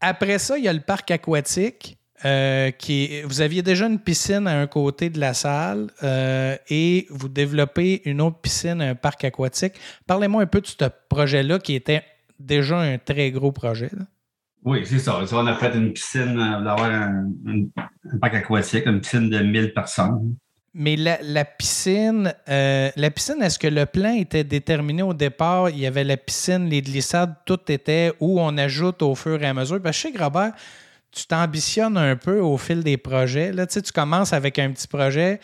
Après 0.00 0.38
ça, 0.38 0.58
il 0.58 0.64
y 0.64 0.68
a 0.68 0.72
le 0.72 0.80
parc 0.80 1.10
aquatique. 1.10 1.98
Euh, 2.24 2.70
qui 2.70 3.20
vous 3.22 3.40
aviez 3.40 3.62
déjà 3.62 3.88
une 3.88 3.98
piscine 3.98 4.46
à 4.46 4.60
un 4.60 4.68
côté 4.68 5.10
de 5.10 5.18
la 5.18 5.34
salle 5.34 5.88
euh, 6.04 6.56
et 6.70 7.08
vous 7.10 7.28
développez 7.28 8.00
une 8.04 8.20
autre 8.20 8.38
piscine, 8.38 8.80
un 8.80 8.94
parc 8.94 9.24
aquatique. 9.24 9.72
Parlez-moi 10.06 10.42
un 10.42 10.46
peu 10.46 10.60
de 10.60 10.66
ce 10.68 10.84
projet-là 11.08 11.58
qui 11.58 11.74
était 11.74 12.04
déjà 12.38 12.78
un 12.78 12.98
très 12.98 13.32
gros 13.32 13.50
projet. 13.50 13.90
Oui, 14.64 14.82
c'est 14.84 15.00
ça. 15.00 15.20
On 15.32 15.46
a 15.48 15.54
fait 15.56 15.74
une 15.74 15.92
piscine, 15.92 16.38
euh, 16.38 16.62
d'avoir 16.62 16.84
un, 16.84 17.28
un, 17.48 18.18
parc 18.20 18.34
aquatique, 18.34 18.86
une 18.86 19.00
piscine 19.00 19.28
de 19.28 19.40
1000 19.40 19.74
personnes. 19.74 20.36
Mais 20.74 20.96
la, 20.96 21.44
piscine, 21.44 22.34
euh, 22.48 22.90
la 22.96 23.10
piscine, 23.10 23.42
est-ce 23.42 23.58
que 23.58 23.66
le 23.66 23.84
plan 23.84 24.14
était 24.14 24.44
déterminé 24.44 25.02
au 25.02 25.12
départ? 25.12 25.68
Il 25.68 25.78
y 25.78 25.86
avait 25.86 26.04
la 26.04 26.16
piscine, 26.16 26.66
les 26.66 26.80
glissades, 26.80 27.34
tout 27.44 27.60
était 27.70 28.12
où 28.20 28.40
on 28.40 28.56
ajoute 28.56 29.02
au 29.02 29.14
fur 29.14 29.42
et 29.42 29.46
à 29.46 29.52
mesure. 29.52 29.82
Parce 29.82 29.98
que 29.98 30.08
je 30.08 30.12
sais 30.12 30.18
que 30.18 30.22
Robert, 30.22 30.52
tu 31.10 31.26
t'ambitionnes 31.26 31.98
un 31.98 32.16
peu 32.16 32.40
au 32.40 32.56
fil 32.56 32.82
des 32.82 32.96
projets. 32.96 33.52
Là, 33.52 33.66
tu, 33.66 33.74
sais, 33.74 33.82
tu 33.82 33.92
commences 33.92 34.32
avec 34.32 34.58
un 34.58 34.70
petit 34.70 34.88
projet, 34.88 35.40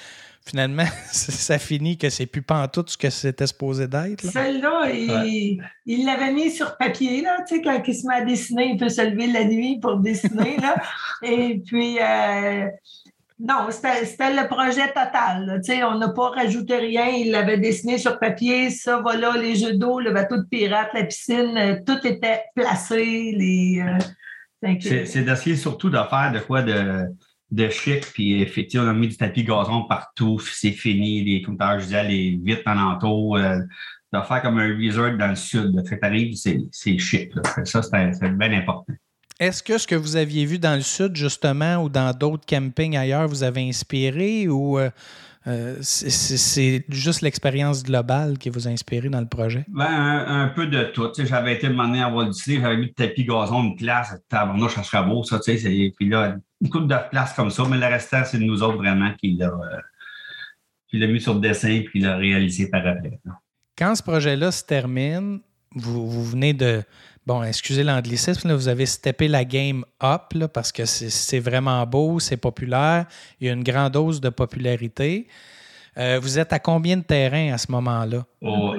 finalement, 0.47 0.87
ça 1.12 1.58
finit 1.58 1.99
que 1.99 2.08
c'est 2.08 2.25
plus 2.25 2.42
tout 2.73 2.85
ce 2.87 2.97
que 2.97 3.11
c'était 3.11 3.47
supposé 3.47 3.87
d'être. 3.87 4.25
Celle-là, 4.25 4.90
il 4.94 6.04
l'avait 6.06 6.32
mis 6.32 6.50
sur 6.50 6.75
papier, 6.78 7.20
là, 7.20 7.37
tu 7.47 7.56
sais, 7.56 7.62
quand 7.62 7.82
il 7.87 7.94
se 7.94 8.06
met 8.06 8.14
à 8.14 8.25
dessiner, 8.25 8.70
il 8.70 8.78
peut 8.78 8.88
se 8.88 9.02
lever 9.02 9.26
la 9.26 9.44
nuit 9.44 9.78
pour 9.78 9.99
dessiner, 9.99 10.56
là. 10.56 10.76
Et 11.23 11.61
puis, 11.66 11.99
euh, 12.00 12.66
non, 13.40 13.68
c'était 13.71 14.35
le 14.35 14.49
projet 14.49 14.88
total. 14.88 15.61
On 15.88 15.99
n'a 15.99 16.09
pas 16.09 16.30
rajouté 16.30 16.76
rien. 16.76 17.07
Il 17.07 17.30
l'avait 17.30 17.59
dessiné 17.59 17.97
sur 17.97 18.18
papier. 18.18 18.71
Ça, 18.71 19.00
voilà, 19.00 19.37
les 19.37 19.54
jeux 19.54 19.75
d'eau, 19.75 20.00
le 20.00 20.12
bateau 20.12 20.38
de 20.38 20.47
pirate, 20.50 20.90
la 20.92 21.04
piscine, 21.04 21.57
euh, 21.57 21.76
tout 21.87 22.04
était 22.04 22.42
placé. 22.57 23.80
Euh, 23.80 23.99
c'est 24.80 25.23
d'essayer 25.23 25.54
surtout 25.54 25.88
de 25.88 25.99
faire 26.11 26.33
de 26.33 26.40
quoi 26.40 26.62
de, 26.62 27.68
chic. 27.68 28.07
Puis 28.12 28.42
effectivement, 28.42 28.87
on 28.87 28.90
a 28.90 28.92
mis 28.92 29.07
du 29.07 29.16
tapis 29.16 29.45
gazon 29.45 29.85
partout. 29.85 30.40
C'est 30.40 30.73
fini. 30.73 31.23
Les 31.23 31.42
compteurs, 31.42 31.78
je 31.78 31.85
disais, 31.85 32.04
les 32.04 32.40
vitres 32.42 32.66
en 32.66 32.99
Euh, 33.37 33.61
de 34.11 34.21
faire 34.23 34.40
comme 34.40 34.59
un 34.59 34.75
resort 34.75 35.16
dans 35.16 35.28
le 35.28 35.37
sud. 35.37 35.87
Fait, 35.87 36.02
arrive, 36.02 36.35
c'est 36.35 36.99
chic. 36.99 37.30
Ça, 37.64 37.83
c'est 37.83 38.37
bien 38.37 38.52
important. 38.52 38.95
Est-ce 39.40 39.62
que 39.62 39.78
ce 39.78 39.87
que 39.87 39.95
vous 39.95 40.16
aviez 40.16 40.45
vu 40.45 40.59
dans 40.59 40.75
le 40.75 40.80
sud, 40.83 41.14
justement, 41.14 41.76
ou 41.76 41.88
dans 41.88 42.12
d'autres 42.12 42.45
campings 42.45 42.97
ailleurs, 42.97 43.28
vous 43.28 43.45
avez 43.45 43.68
inspiré 43.68 44.49
ou 44.49 44.78
euh, 44.78 44.90
euh, 45.47 45.76
c'est 45.80 46.85
juste 46.88 47.23
l'expérience 47.23 47.85
globale 47.85 48.37
qui 48.37 48.50
vous 48.50 48.66
a 48.66 48.71
inspiré 48.71 49.09
dans 49.09 49.21
le 49.21 49.28
projet? 49.28 49.64
Ben, 49.68 49.87
un, 49.87 50.49
peu 50.49 50.66
de 50.66 50.85
tout. 50.92 51.09
J'avais 51.16 51.54
été 51.54 51.68
demandé 51.68 52.00
à 52.00 52.11
Walt 52.11 52.30
Disney, 52.30 52.61
j'avais 52.61 52.76
vu 52.76 52.83
le 52.83 52.92
tapis 52.92 53.25
gazon, 53.25 53.62
une 53.62 53.76
place, 53.76 54.14
tabarnouche, 54.28 54.75
ça 54.75 54.83
serait 54.83 55.04
beau, 55.04 55.23
ça, 55.23 55.38
tu 55.38 55.57
sais. 55.57 55.92
Puis 55.97 56.09
là, 56.09 56.37
une 56.61 56.68
couple 56.68 56.88
de 56.88 56.97
places 57.09 57.33
comme 57.35 57.50
ça, 57.50 57.62
mais 57.71 57.78
le 57.78 57.87
restant, 57.87 58.25
c'est 58.25 58.38
nous 58.38 58.62
autres 58.62 58.78
vraiment 58.78 59.12
qui 59.14 59.37
l'a 59.37 59.52
euh, 60.92 61.07
mis 61.07 61.21
sur 61.21 61.35
le 61.35 61.40
dessin 61.40 61.83
puis 61.87 62.00
l'a 62.00 62.16
réalisé 62.16 62.68
par 62.68 62.85
après. 62.85 63.21
Quand 63.76 63.95
ce 63.95 64.02
projet-là 64.02 64.50
se 64.50 64.64
termine, 64.64 65.38
vous 65.75 66.25
venez 66.25 66.52
de 66.54 66.83
bon, 67.28 67.42
excusez 67.42 67.85
l'anglicisme, 67.85 68.52
vous 68.54 68.68
avez 68.68 68.87
steppé 68.87 69.28
la 69.28 69.44
game 69.44 69.85
up 70.02 70.32
parce 70.52 70.73
que 70.73 70.85
c'est 70.87 71.38
vraiment 71.38 71.85
beau, 71.87 72.18
c'est 72.20 72.37
populaire, 72.38 73.04
il 73.40 73.47
y 73.47 73.50
a 73.50 73.52
une 73.52 73.62
grande 73.62 73.92
dose 73.92 74.20
de 74.20 74.30
popularité. 74.30 75.28
Euh, 75.99 76.18
vous 76.23 76.38
êtes 76.38 76.52
à 76.52 76.58
combien 76.61 76.97
de 76.97 77.02
terrains 77.02 77.52
à 77.52 77.58
ce 77.58 77.70
moment-là? 77.73 78.25
Au- 78.40 78.75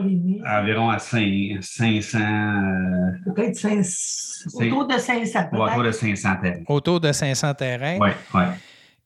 environ 0.48 0.90
à 0.90 0.98
cin- 0.98 1.62
500, 1.62 2.18
euh, 2.18 3.34
Peut-être 3.36 3.56
500, 3.58 4.50
autour 4.66 4.88
de 4.88 4.98
500, 4.98 5.40
ou 5.52 5.58
autour 5.62 5.84
de 5.84 5.92
500 5.92 6.36
terrains. 6.42 6.64
Autour 6.68 7.00
de 7.02 7.12
500 7.12 7.54
terrains. 7.56 7.98
Oui, 8.00 8.10
oui. 8.34 8.42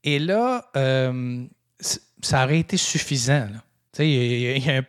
Et 0.03 0.19
là, 0.19 0.63
euh, 0.77 1.43
ça 2.21 2.43
aurait 2.45 2.59
été 2.59 2.77
suffisant. 2.77 3.47
là. 3.51 3.63
Il 3.99 4.05
y, 4.05 4.57
y 4.57 4.65
y 4.65 4.69
a 4.71 4.81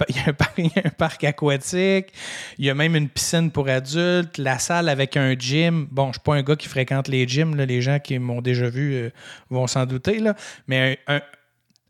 un 0.84 0.90
parc 0.96 1.24
aquatique, 1.24 2.06
il 2.58 2.64
y 2.64 2.70
a 2.70 2.74
même 2.74 2.96
une 2.96 3.08
piscine 3.10 3.50
pour 3.50 3.68
adultes, 3.68 4.38
la 4.38 4.58
salle 4.58 4.88
avec 4.88 5.16
un 5.18 5.34
gym. 5.38 5.86
Bon, 5.90 6.04
je 6.04 6.08
ne 6.08 6.12
suis 6.14 6.20
pas 6.22 6.34
un 6.36 6.42
gars 6.42 6.56
qui 6.56 6.68
fréquente 6.68 7.08
les 7.08 7.28
gyms, 7.28 7.54
les 7.54 7.82
gens 7.82 7.98
qui 7.98 8.18
m'ont 8.18 8.40
déjà 8.40 8.70
vu 8.70 8.94
euh, 8.94 9.10
vont 9.50 9.66
s'en 9.66 9.84
douter, 9.84 10.20
là. 10.20 10.34
mais 10.66 10.98
un, 11.06 11.20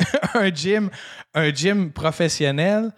un- 0.35 0.52
gym, 0.52 0.90
un 1.35 1.54
gym 1.54 1.92
professionnel. 1.92 2.90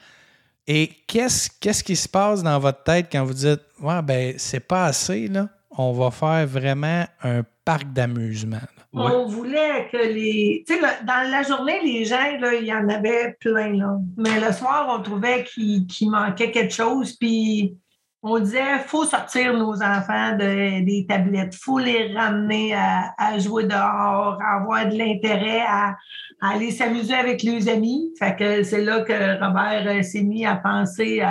Et 0.67 0.91
qu'est-ce 1.07 1.51
qu'est-ce 1.61 1.85
qui 1.85 1.95
se 1.95 2.09
passe 2.09 2.43
dans 2.43 2.59
votre 2.59 2.83
tête 2.83 3.09
quand 3.13 3.23
vous 3.25 3.35
dites 3.35 3.61
Ouais, 3.81 4.01
ben, 4.03 4.35
c'est 4.39 4.61
pas 4.61 4.87
assez, 4.87 5.29
là. 5.29 5.49
On 5.79 5.93
va 5.93 6.11
faire 6.11 6.47
vraiment 6.47 7.05
un 7.23 7.43
parc 7.65 7.93
d'amusement. 7.93 8.63
On 8.93 9.27
voulait 9.27 9.89
que 9.91 9.97
les. 9.97 10.65
Tu 10.67 10.75
sais, 10.75 10.81
dans 11.05 11.31
la 11.31 11.43
journée, 11.43 11.81
les 11.85 12.05
gens, 12.05 12.25
il 12.61 12.67
y 12.67 12.73
en 12.73 12.89
avait 12.89 13.37
plein, 13.41 13.75
là. 13.75 13.99
Mais 14.17 14.41
le 14.41 14.53
soir, 14.53 14.87
on 14.89 15.03
trouvait 15.03 15.45
qu'il 15.45 16.11
manquait 16.11 16.51
quelque 16.51 16.73
chose. 16.73 17.13
Puis 17.17 17.77
on 18.23 18.39
disait, 18.39 18.79
faut 18.87 19.05
sortir 19.05 19.53
nos 19.53 19.83
enfants 19.83 20.37
de- 20.37 20.85
des 20.85 21.07
tablettes. 21.09 21.55
faut 21.55 21.79
les 21.79 22.13
ramener 22.15 22.75
à, 22.75 23.39
jouer 23.39 23.65
dehors, 23.65 24.39
à 24.43 24.57
avoir 24.61 24.89
de 24.89 24.97
l'intérêt, 24.97 25.63
à, 25.69 25.97
aller 26.41 26.71
s'amuser 26.71 27.15
avec 27.15 27.43
les 27.43 27.69
amis. 27.69 28.13
Fait 28.19 28.35
que 28.37 28.63
c'est 28.63 28.85
là 28.85 29.03
que 29.03 29.45
Robert 29.45 29.85
euh, 29.87 30.03
s'est 30.03 30.23
mis 30.23 30.45
à 30.45 30.57
penser 30.57 31.23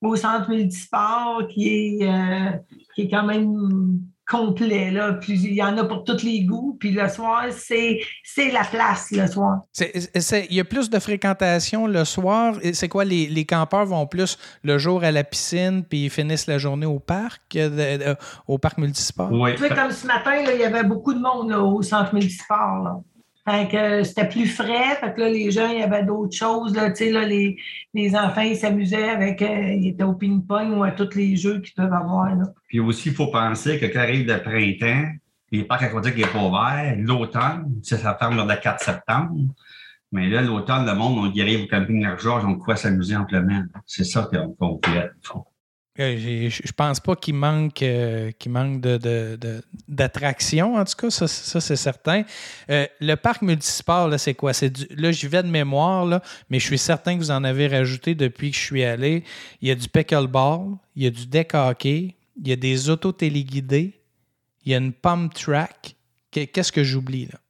au 0.00 0.14
centre 0.14 0.48
multisport 0.50 1.46
qui 1.48 1.98
euh, 2.02 2.50
qui 2.94 3.02
est 3.02 3.08
quand 3.08 3.24
même 3.24 4.00
complet. 4.30 4.90
Là. 4.90 5.14
Puis 5.14 5.32
il 5.34 5.54
y 5.54 5.62
en 5.62 5.76
a 5.78 5.84
pour 5.84 6.04
tous 6.04 6.22
les 6.22 6.42
goûts. 6.44 6.76
Puis 6.78 6.90
le 6.90 7.08
soir, 7.08 7.44
c'est, 7.50 8.00
c'est 8.22 8.50
la 8.50 8.64
place 8.64 9.10
le 9.10 9.26
soir. 9.26 9.60
C'est- 9.72 10.10
c'est- 10.20 10.46
Il 10.50 10.56
y 10.56 10.60
a 10.60 10.64
plus 10.64 10.90
de 10.90 10.98
fréquentation 10.98 11.86
le 11.86 12.04
soir. 12.04 12.54
C'est 12.72 12.88
quoi, 12.88 13.04
les, 13.04 13.26
les 13.26 13.44
campeurs 13.44 13.86
vont 13.86 14.06
plus 14.06 14.38
le 14.62 14.78
jour 14.78 15.02
à 15.04 15.10
la 15.10 15.24
piscine 15.24 15.82
puis 15.84 16.04
ils 16.04 16.10
finissent 16.10 16.46
la 16.46 16.58
journée 16.58 16.86
au 16.86 16.98
parc, 16.98 17.56
euh, 17.56 18.14
au 18.46 18.58
parc 18.58 18.78
multisport? 18.78 19.30
Oui. 19.32 19.54
Tu 19.56 19.62
sais, 19.62 19.68
comme 19.74 19.90
ce 19.90 20.06
matin, 20.06 20.42
là, 20.42 20.54
il 20.54 20.60
y 20.60 20.64
avait 20.64 20.84
beaucoup 20.84 21.14
de 21.14 21.20
monde 21.20 21.50
là, 21.50 21.60
au 21.60 21.82
centre 21.82 22.14
multisport. 22.14 22.82
Là. 22.84 22.96
Fait 23.48 23.68
que 23.68 23.76
euh, 23.76 24.04
c'était 24.04 24.28
plus 24.28 24.46
frais. 24.46 24.94
Fait 25.00 25.14
que 25.14 25.20
là, 25.20 25.28
les 25.30 25.50
gens, 25.50 25.68
il 25.68 25.78
y 25.78 25.82
avait 25.82 26.02
d'autres 26.04 26.36
choses. 26.36 26.74
Là, 26.74 26.90
là, 27.00 27.24
les, 27.24 27.56
les 27.94 28.14
enfants, 28.16 28.42
ils 28.42 28.56
s'amusaient 28.56 29.08
avec. 29.08 29.40
euh, 29.42 29.72
ils 29.74 29.88
étaient 29.88 30.04
au 30.04 30.14
ping-pong 30.14 30.76
ou 30.76 30.82
à 30.82 30.90
tous 30.90 31.14
les 31.14 31.36
jeux 31.36 31.60
qu'ils 31.60 31.74
peuvent 31.74 31.92
avoir. 31.92 32.34
Là. 32.34 32.44
Puis 32.68 32.80
aussi, 32.80 33.08
il 33.08 33.14
faut 33.14 33.28
penser 33.28 33.78
que 33.78 33.86
quand 33.86 34.00
arrive 34.00 34.26
le 34.26 34.42
printemps, 34.42 35.08
les 35.50 35.64
parcs 35.64 35.82
aquatiques 35.82 36.16
n'est 36.16 36.26
pas 36.26 36.42
ouvert. 36.42 36.94
L'automne, 36.98 37.80
ça 37.82 38.14
ferme 38.18 38.36
le 38.36 38.60
4 38.60 38.80
septembre. 38.82 39.34
Mais 40.12 40.28
là, 40.28 40.42
l'automne, 40.42 40.86
le 40.86 40.94
monde, 40.94 41.18
on 41.18 41.32
y 41.32 41.40
arrive 41.42 41.64
au 41.64 41.66
camping 41.66 42.06
Georges, 42.18 42.44
on 42.46 42.54
quoi 42.56 42.76
s'amuser 42.76 43.16
amplement. 43.16 43.62
C'est 43.86 44.04
ça 44.04 44.28
qu'on 44.30 44.78
j'ai- 44.86 45.44
Je 45.98 46.48
je 46.64 46.72
pense 46.72 47.00
pas 47.00 47.16
qu'il 47.16 47.34
manque, 47.34 47.82
euh, 47.82 48.30
manque 48.46 48.80
de, 48.80 48.96
de- 48.98 49.36
en 50.76 50.84
tout 50.84 50.94
cas, 50.96 51.10
ça, 51.10 51.26
ça, 51.26 51.60
c'est 51.60 51.76
certain. 51.76 52.22
Euh, 52.70 52.86
le 53.00 53.14
parc 53.16 53.42
multisport, 53.42 54.08
c'est 54.18 54.34
quoi? 54.34 54.52
Là, 54.96 55.10
j'y 55.12 55.26
vais 55.26 55.42
de 55.42 55.48
mémoire, 55.48 56.06
là, 56.06 56.22
mais 56.50 56.60
je 56.60 56.66
suis 56.66 56.78
certain 56.78 57.14
que 57.14 57.18
vous 57.20 57.32
en 57.32 57.42
avez 57.42 57.66
rajouté 57.66 58.14
depuis 58.14 58.52
que 58.52 58.56
je 58.56 58.62
suis 58.62 58.84
allé. 58.84 59.24
Il 59.60 59.68
y 59.68 59.70
a 59.72 59.74
du 59.74 59.88
pickleball, 59.88 60.76
il 60.94 61.02
y 61.02 61.06
a 61.06 61.10
du 61.10 61.26
deck 61.26 61.54
hockey, 61.54 62.14
il 62.40 62.48
y 62.48 62.52
a 62.52 62.56
des 62.56 62.88
autos 62.88 63.12
téléguidés, 63.12 64.00
il 64.64 64.72
y 64.72 64.74
a 64.74 64.78
une 64.78 64.92
pump 64.92 65.34
track. 65.34 65.96
Qu'est- 66.30 66.46
Qu'est-ce 66.46 66.70
que 66.72 66.84
j'oublie, 66.84 67.26
là? 67.26 67.40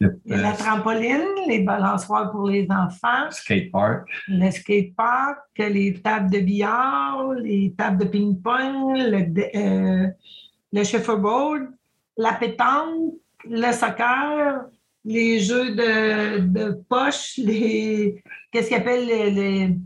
Le, 0.00 0.20
Il 0.26 0.32
y 0.32 0.34
a 0.34 0.42
la 0.42 0.52
trampoline, 0.52 1.24
les 1.48 1.60
balançoires 1.60 2.30
pour 2.30 2.48
les 2.48 2.66
enfants, 2.70 3.30
skate 3.30 3.70
park. 3.70 4.06
le 4.28 4.50
skatepark, 4.50 5.38
les 5.58 5.94
tables 6.02 6.30
de 6.30 6.40
billard, 6.40 7.32
les 7.34 7.72
tables 7.76 7.98
de 8.04 8.08
ping-pong, 8.08 8.94
le, 8.94 9.20
euh, 9.56 10.06
le 10.72 10.84
shuffleboard, 10.84 11.68
la 12.18 12.34
pétanque, 12.34 13.14
le 13.48 13.72
soccer, 13.72 14.64
les 15.04 15.40
jeux 15.40 15.70
de, 15.74 16.40
de 16.40 16.72
poche, 16.88 17.38
les 17.38 18.22
qu'est-ce 18.50 18.68
qu'ils 18.68 18.76
appellent 18.76 19.06
les, 19.06 19.30
les- 19.30 19.76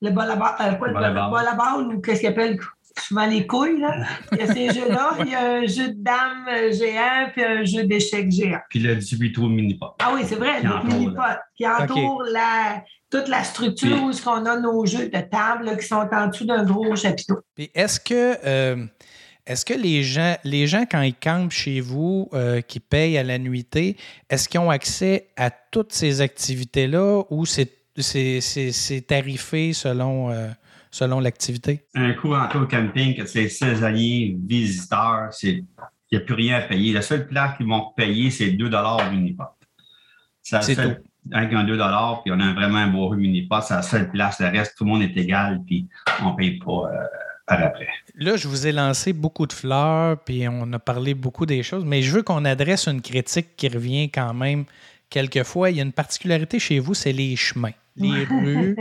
le 0.00 0.10
ball 0.10 0.30
à 0.30 0.34
euh, 0.34 1.54
balle 1.54 1.94
ou 1.94 2.00
qu'est-ce 2.00 2.20
qu'ils 2.20 2.28
appellent? 2.30 2.58
Souvent 3.00 3.26
les 3.26 3.46
couilles. 3.46 3.80
Là. 3.80 4.06
Il 4.32 4.38
y 4.38 4.40
a 4.42 4.46
ces 4.52 4.70
jeux-là. 4.72 5.16
Il 5.20 5.30
y 5.30 5.34
a 5.34 5.52
un 5.54 5.66
jeu 5.66 5.88
de 5.88 5.96
dames 6.02 6.46
euh, 6.48 6.72
géant 6.72 7.28
puis 7.32 7.42
un 7.44 7.64
jeu 7.64 7.84
d'échecs 7.84 8.30
géant. 8.30 8.60
Puis 8.70 8.78
le 8.80 8.96
18 8.96 9.32
trous 9.32 9.48
mini 9.48 9.74
pop. 9.74 9.94
Ah 10.00 10.12
oui, 10.14 10.22
c'est 10.26 10.36
vrai, 10.36 10.60
Qui 10.60 10.66
le 10.66 10.82
mini-pot 10.84 11.22
qui 11.56 11.66
entoure 11.66 12.22
la, 12.32 12.82
toute 13.10 13.28
la 13.28 13.44
structure 13.44 13.96
Puis- 13.96 14.04
où 14.04 14.10
est-ce 14.10 14.22
qu'on 14.22 14.44
a 14.46 14.58
nos 14.58 14.84
jeux 14.86 15.08
de 15.08 15.20
table 15.20 15.64
là, 15.64 15.76
qui 15.76 15.86
sont 15.86 16.08
en 16.12 16.26
dessous 16.28 16.44
d'un 16.46 16.64
gros 16.64 16.94
chapiteau. 16.96 17.38
Puis 17.54 17.70
est-ce 17.74 18.00
que, 18.00 18.36
euh, 18.44 18.84
est-ce 19.46 19.64
que 19.64 19.74
les 19.74 20.02
gens, 20.02 20.36
les 20.44 20.66
gens, 20.66 20.84
quand 20.90 21.02
ils 21.02 21.14
campent 21.14 21.50
chez 21.50 21.80
vous, 21.80 22.28
euh, 22.32 22.60
qui 22.60 22.78
payent 22.80 23.18
à 23.18 23.22
la 23.24 23.38
nuitée, 23.38 23.96
est-ce 24.30 24.48
qu'ils 24.48 24.60
ont 24.60 24.70
accès 24.70 25.28
à 25.36 25.50
toutes 25.50 25.92
ces 25.92 26.20
activités-là 26.20 27.22
ou 27.30 27.44
c'est, 27.46 27.70
c'est, 27.98 28.40
c'est- 28.40 28.72
c'est 28.72 29.00
tarifé 29.02 29.72
selon, 29.72 30.30
euh, 30.30 30.48
selon 30.92 31.18
l'activité? 31.18 31.84
Un 31.94 32.12
coup 32.12 32.32
en 32.34 32.48
au 32.54 32.66
camping, 32.66 33.16
que 33.16 33.26
c'est 33.26 33.48
saisonnier, 33.48 34.36
visiteur, 34.46 35.32
c'est 35.32 35.64
il 36.12 36.18
n'y 36.18 36.22
a 36.22 36.26
plus 36.26 36.34
rien 36.34 36.58
à 36.58 36.60
payer. 36.60 36.92
Le 36.92 37.00
seul 37.00 37.26
plat 37.26 37.54
qu'ils 37.56 37.66
vont 37.66 37.86
payer, 37.96 38.30
c'est 38.30 38.50
2 38.50 38.66
au 38.66 39.10
mini-pot. 39.10 39.44
C'est 40.42 40.56
la 40.56 40.62
seule- 40.62 41.02
Avec 41.32 41.52
un 41.54 41.64
2 41.64 41.76
puis 42.22 42.32
on 42.32 42.38
a 42.40 42.52
vraiment 42.52 42.78
un 42.78 42.88
beau 42.88 43.10
mini-pot, 43.14 43.62
c'est 43.62 43.74
la 43.74 43.82
seule 43.82 44.10
place. 44.10 44.38
Le 44.40 44.48
reste, 44.48 44.76
tout 44.76 44.84
le 44.84 44.90
monde 44.90 45.02
est 45.02 45.16
égal, 45.16 45.60
puis 45.66 45.88
on 46.22 46.32
ne 46.32 46.36
paye 46.36 46.58
pas 46.58 46.90
euh, 46.92 47.06
par 47.46 47.62
après. 47.62 47.88
Là, 48.16 48.36
je 48.36 48.46
vous 48.46 48.66
ai 48.66 48.72
lancé 48.72 49.14
beaucoup 49.14 49.46
de 49.46 49.54
fleurs, 49.54 50.18
puis 50.22 50.46
on 50.48 50.70
a 50.74 50.78
parlé 50.78 51.14
beaucoup 51.14 51.46
des 51.46 51.62
choses, 51.62 51.84
mais 51.86 52.02
je 52.02 52.12
veux 52.12 52.22
qu'on 52.22 52.44
adresse 52.44 52.88
une 52.88 53.00
critique 53.00 53.56
qui 53.56 53.68
revient 53.68 54.10
quand 54.10 54.34
même 54.34 54.64
quelquefois. 55.08 55.70
Il 55.70 55.76
y 55.78 55.80
a 55.80 55.82
une 55.84 55.92
particularité 55.92 56.58
chez 56.58 56.78
vous, 56.78 56.92
c'est 56.92 57.12
les 57.12 57.36
chemins, 57.36 57.72
les 57.96 58.24
rues. 58.30 58.76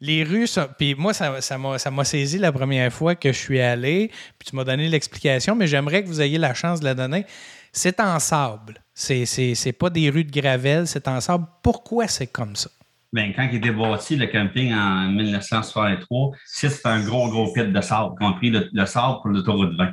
Les 0.00 0.22
rues, 0.22 0.46
sont- 0.46 0.68
puis 0.78 0.94
moi, 0.94 1.12
ça 1.12 1.58
m'a 1.58 2.04
saisi 2.04 2.38
la 2.38 2.52
première 2.52 2.92
fois 2.92 3.14
que 3.16 3.32
je 3.32 3.38
suis 3.38 3.60
allé, 3.60 4.10
puis 4.38 4.48
tu 4.50 4.54
m'as 4.56 4.64
donné 4.64 4.88
l'explication, 4.88 5.56
mais 5.56 5.66
j'aimerais 5.66 6.02
que 6.04 6.08
vous 6.08 6.20
ayez 6.20 6.38
la 6.38 6.54
chance 6.54 6.78
de 6.80 6.84
la 6.84 6.94
donner. 6.94 7.26
C'est 7.72 7.98
en 8.00 8.18
sable. 8.20 8.80
C'est 8.94 9.26
c'est- 9.26 9.54
c'est 9.54 9.72
pas 9.72 9.90
des 9.90 10.08
rues 10.10 10.24
de 10.24 10.30
gravelle, 10.40 10.86
c'est 10.86 11.06
en 11.08 11.20
sable. 11.20 11.46
Pourquoi 11.62 12.06
c'est 12.08 12.28
comme 12.28 12.54
ça? 12.56 12.70
Ben, 13.12 13.32
quand 13.34 13.48
il 13.50 13.56
était 13.58 13.70
bâti, 13.72 14.16
le 14.16 14.26
camping 14.26 14.72
en 14.72 15.08
1963, 15.10 16.30
ça, 16.44 16.68
c'était 16.68 16.88
un 16.88 17.02
gros, 17.04 17.28
gros 17.30 17.52
pit 17.52 17.72
de 17.72 17.80
sable, 17.80 18.14
compris 18.18 18.50
le, 18.50 18.68
le 18.72 18.86
sable 18.86 19.16
pour 19.22 19.30
l'autoroute 19.30 19.74
20. 19.76 19.92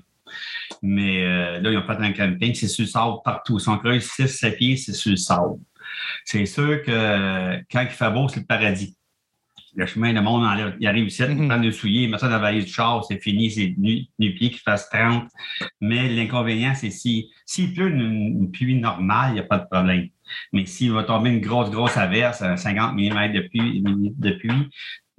Mais 0.81 1.23
euh, 1.23 1.59
là, 1.61 1.71
ils 1.71 1.77
ont 1.77 1.85
fait 1.85 1.93
un 2.03 2.11
camping, 2.11 2.53
c'est 2.53 2.67
sur 2.67 2.83
le 2.83 2.89
sable 2.89 3.17
partout. 3.23 3.57
Si 3.59 3.69
on 3.69 3.77
creuse 3.77 4.03
6, 4.03 4.27
7 4.27 4.57
pieds, 4.57 4.77
c'est 4.77 4.93
sur 4.93 5.11
le 5.11 5.17
sable. 5.17 5.55
C'est 6.25 6.45
sûr 6.45 6.81
que 6.83 6.91
euh, 6.91 7.57
quand 7.71 7.81
il 7.81 7.89
fait 7.89 8.11
beau, 8.11 8.27
c'est 8.27 8.41
le 8.41 8.45
paradis. 8.45 8.95
Le 9.75 9.85
chemin, 9.85 10.13
le 10.13 10.21
monde 10.21 10.43
enlève- 10.45 10.75
il 10.79 10.87
arrive 10.87 11.07
ici, 11.07 11.23
il 11.27 11.35
Mhm. 11.35 11.47
prend 11.49 11.57
le 11.57 11.71
soulier, 11.71 12.03
il 12.03 12.09
met 12.09 12.17
ça 12.17 12.27
dans 12.27 12.33
la 12.33 12.39
valise 12.39 12.65
du 12.65 12.71
char, 12.71 13.03
c'est 13.03 13.19
fini, 13.21 13.51
c'est 13.51 13.73
nu, 13.77 14.03
nu-pied 14.19 14.49
qui 14.51 14.59
fasse 14.59 14.89
30. 14.89 15.27
Mais 15.81 16.07
l'inconvénient, 16.09 16.73
c'est 16.75 16.89
si, 16.91 17.29
s'il 17.45 17.73
pleut 17.73 17.89
une, 17.89 18.01
une 18.41 18.51
pluie 18.51 18.75
normale, 18.79 19.31
il 19.31 19.33
n'y 19.33 19.39
a 19.39 19.43
pas 19.43 19.59
de 19.59 19.65
problème. 19.69 20.07
Mais 20.53 20.65
s'il 20.65 20.91
va 20.91 21.03
tomber 21.03 21.29
une 21.31 21.41
grosse, 21.41 21.69
grosse 21.71 21.97
averse, 21.97 22.41
un 22.41 22.55
50 22.57 22.95
mm 22.95 23.33
de 23.33 23.41
pluie, 23.41 23.83
de 23.83 24.31
pluie 24.31 24.69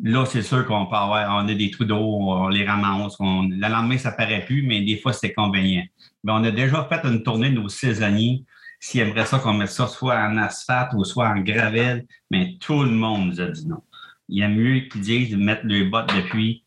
là, 0.02 0.26
c'est 0.26 0.42
sûr 0.42 0.66
qu'on 0.66 0.86
peut 0.86 0.96
avoir, 0.96 1.42
on 1.42 1.48
a 1.48 1.54
des 1.54 1.70
trous 1.70 1.84
d'eau, 1.84 1.96
on 1.98 2.48
les 2.48 2.66
ramasse. 2.66 3.16
On, 3.18 3.42
le 3.48 3.56
lendemain, 3.68 3.96
ça 3.98 4.12
paraît 4.12 4.44
plus, 4.44 4.62
mais 4.62 4.82
des 4.82 4.98
fois, 4.98 5.12
c'est 5.12 5.32
convenient. 5.32 5.84
Mais 6.24 6.32
on 6.32 6.44
a 6.44 6.50
déjà 6.50 6.86
fait 6.90 7.00
une 7.08 7.22
tournée 7.22 7.50
de 7.50 7.54
nos 7.60 7.68
saisonniers. 7.68 8.44
S'ils 8.78 9.00
aimeraient 9.00 9.24
ça 9.24 9.38
qu'on 9.38 9.54
mette 9.54 9.70
ça 9.70 9.86
soit 9.86 10.16
en 10.18 10.36
asphalte 10.36 10.92
ou 10.94 11.02
soit 11.04 11.28
en 11.28 11.40
gravel, 11.40 12.04
mais 12.30 12.56
tout 12.60 12.82
le 12.82 12.90
monde 12.90 13.28
nous 13.28 13.40
a 13.40 13.46
dit 13.48 13.66
non. 13.66 13.80
Il 14.28 14.38
y 14.38 14.42
a 14.42 14.48
mieux 14.48 14.80
qu'ils 14.88 15.00
disent 15.02 15.30
de 15.30 15.36
mettre 15.36 15.62
les 15.64 15.84
bottes 15.84 16.12
depuis 16.14 16.64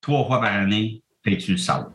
trois 0.00 0.26
fois 0.26 0.40
par 0.40 0.52
année, 0.52 1.02
puis 1.22 1.38
tu 1.38 1.52
le 1.52 1.56
sable. 1.56 1.90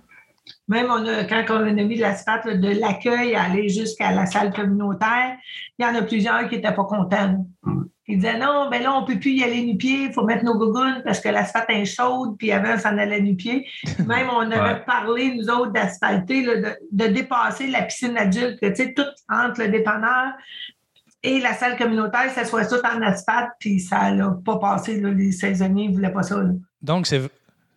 Même 0.68 0.88
on 0.90 1.06
a, 1.08 1.24
quand 1.26 1.44
on 1.50 1.66
a 1.66 1.72
mis 1.72 1.98
l'asphalte 1.98 2.46
là, 2.46 2.56
de 2.56 2.80
l'accueil 2.80 3.36
à 3.36 3.44
aller 3.44 3.70
jusqu'à 3.70 4.12
la 4.12 4.26
salle 4.26 4.52
communautaire, 4.54 5.38
il 5.78 5.86
y 5.86 5.88
en 5.88 5.96
a 5.96 6.02
plusieurs 6.04 6.48
qui 6.50 6.56
n'étaient 6.56 6.74
pas 6.74 6.84
contents. 6.86 7.46
Ils 8.08 8.18
disaient 8.18 8.38
non, 8.38 8.70
ben 8.70 8.84
là, 8.84 8.94
on 8.96 9.02
ne 9.02 9.08
peut 9.08 9.20
plus 9.20 9.32
y 9.32 9.44
aller 9.44 9.64
nu-pied, 9.66 10.04
il 10.10 10.14
faut 10.14 10.24
mettre 10.24 10.44
nos 10.46 10.56
gougounes 10.56 11.02
parce 11.04 11.20
que 11.20 11.30
l'asphalte 11.30 11.70
est 11.72 11.86
chaude, 11.86 12.38
puis 12.38 12.52
avant, 12.52 12.76
on 12.76 12.80
s'en 12.80 12.96
allait 13.00 13.22
nu-pied. 13.22 13.68
Même 14.08 14.28
on 14.32 14.42
avait 14.52 14.74
Ouais. 14.76 14.86
parlé, 14.86 15.34
nous 15.36 15.50
autres, 15.50 15.72
d'asphalter, 15.72 16.44
de, 16.46 16.76
de 16.92 17.08
dépasser 17.08 17.66
la 17.68 17.82
piscine 17.82 18.16
adulte, 18.16 18.60
tu 18.62 18.76
sais, 18.76 18.94
tout 18.94 19.02
entre 19.28 19.62
le 19.62 19.70
dépanneur 19.70 20.34
et 21.26 21.40
la 21.40 21.54
salle 21.54 21.78
communautaire, 21.78 22.30
ça 22.32 22.46
soit 22.46 22.66
tout 22.66 22.84
en 22.86 23.02
asphalte, 23.02 23.50
puis 23.60 23.80
ça 23.80 24.12
n'a 24.12 24.38
pas 24.46 24.58
passé. 24.58 25.02
les 25.02 25.32
saisonniers 25.32 25.90
ne 25.90 25.94
voulaient 25.94 26.14
pas 26.14 26.24
ça. 26.24 26.42
Donc, 26.82 27.08
c'est 27.08 27.22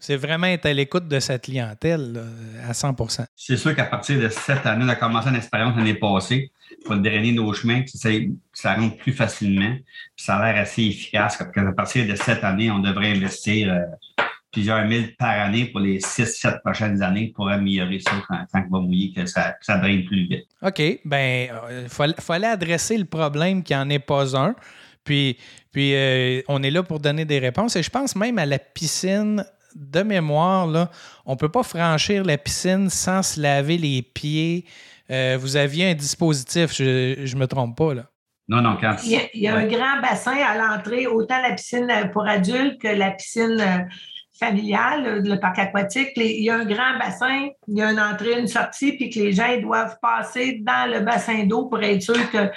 c'est 0.00 0.16
vraiment 0.16 0.46
être 0.46 0.66
à 0.66 0.72
l'écoute 0.72 1.08
de 1.08 1.18
cette 1.18 1.42
clientèle 1.42 2.22
à 2.64 2.70
100% 2.70 3.26
C'est 3.34 3.56
sûr 3.56 3.74
qu'à 3.74 3.84
partir 3.84 4.20
de 4.20 4.28
cette 4.28 4.64
année, 4.64 4.84
on 4.84 4.88
a 4.88 4.94
commencé 4.94 5.28
une 5.28 5.34
expérience 5.34 5.76
l'année 5.76 5.94
passée 5.94 6.52
pour 6.84 6.96
drainer 6.96 7.32
nos 7.32 7.52
chemins, 7.52 7.82
ça, 7.86 8.10
ça 8.52 8.74
rentre 8.74 8.96
plus 8.98 9.12
facilement. 9.12 9.74
ça 10.16 10.36
a 10.36 10.52
l'air 10.52 10.62
assez 10.62 10.84
efficace. 10.84 11.40
À 11.40 11.72
partir 11.72 12.06
de 12.06 12.14
cette 12.14 12.44
année, 12.44 12.70
on 12.70 12.78
devrait 12.78 13.10
investir 13.10 13.72
euh, 13.72 14.24
plusieurs 14.52 14.84
mille 14.86 15.14
par 15.16 15.38
année 15.40 15.66
pour 15.66 15.80
les 15.80 16.00
six, 16.00 16.26
sept 16.26 16.60
prochaines 16.64 17.02
années 17.02 17.32
pour 17.34 17.48
améliorer 17.48 18.00
ça 18.00 18.12
quand, 18.26 18.44
quand 18.52 18.64
il 18.66 18.72
va 18.72 18.80
mouiller, 18.80 19.12
que 19.14 19.26
ça, 19.26 19.54
ça 19.60 19.78
draine 19.78 20.04
plus 20.04 20.26
vite. 20.26 20.46
OK. 20.62 21.00
Ben, 21.04 21.48
il 21.70 21.74
euh, 21.74 22.14
fallait 22.18 22.46
adresser 22.46 22.96
le 22.96 23.04
problème 23.04 23.62
qui 23.62 23.74
n'en 23.74 23.88
est 23.90 23.98
pas 23.98 24.36
un. 24.36 24.54
Puis, 25.04 25.38
puis 25.72 25.94
euh, 25.94 26.42
on 26.48 26.62
est 26.62 26.70
là 26.70 26.82
pour 26.82 27.00
donner 27.00 27.24
des 27.24 27.38
réponses. 27.38 27.76
Et 27.76 27.82
je 27.82 27.90
pense 27.90 28.16
même 28.16 28.38
à 28.38 28.46
la 28.46 28.58
piscine 28.58 29.44
de 29.74 30.02
mémoire, 30.02 30.66
là, 30.66 30.90
on 31.26 31.32
ne 31.32 31.36
peut 31.36 31.50
pas 31.50 31.62
franchir 31.62 32.24
la 32.24 32.38
piscine 32.38 32.88
sans 32.90 33.22
se 33.22 33.40
laver 33.40 33.78
les 33.78 34.02
pieds. 34.02 34.64
Euh, 35.10 35.38
vous 35.40 35.56
aviez 35.56 35.90
un 35.90 35.94
dispositif, 35.94 36.74
je 36.74 37.34
ne 37.34 37.38
me 37.38 37.46
trompe 37.46 37.76
pas. 37.76 37.94
Là. 37.94 38.04
Non, 38.48 38.62
non, 38.62 38.78
quand. 38.80 38.96
Il 39.04 39.28
y 39.34 39.46
a, 39.46 39.54
un 39.54 39.66
grand 39.66 40.00
bassin 40.00 40.36
à 40.36 40.56
l'entrée, 40.56 41.06
autant 41.06 41.40
la 41.42 41.52
piscine 41.52 41.88
pour 42.12 42.26
adultes 42.26 42.80
que 42.80 42.88
la 42.88 43.10
piscine 43.10 43.60
euh, 43.60 43.84
familiale, 44.38 45.22
le 45.24 45.36
parc 45.40 45.58
aquatique. 45.58 46.12
il 46.16 46.42
y 46.42 46.50
a 46.50 46.56
un 46.56 46.64
grand 46.64 46.98
bassin, 46.98 47.48
il 47.66 47.76
y 47.76 47.82
a 47.82 47.90
une 47.90 48.00
entrée, 48.00 48.38
une 48.38 48.46
sortie, 48.46 48.92
puis 48.92 49.10
que 49.10 49.18
les 49.20 49.32
gens 49.32 49.60
doivent 49.60 49.98
passer 50.00 50.60
dans 50.62 50.90
le 50.90 51.00
bassin 51.00 51.44
d'eau 51.44 51.66
pour 51.66 51.82
être 51.82 52.02
sûr 52.02 52.30
que 52.30 52.50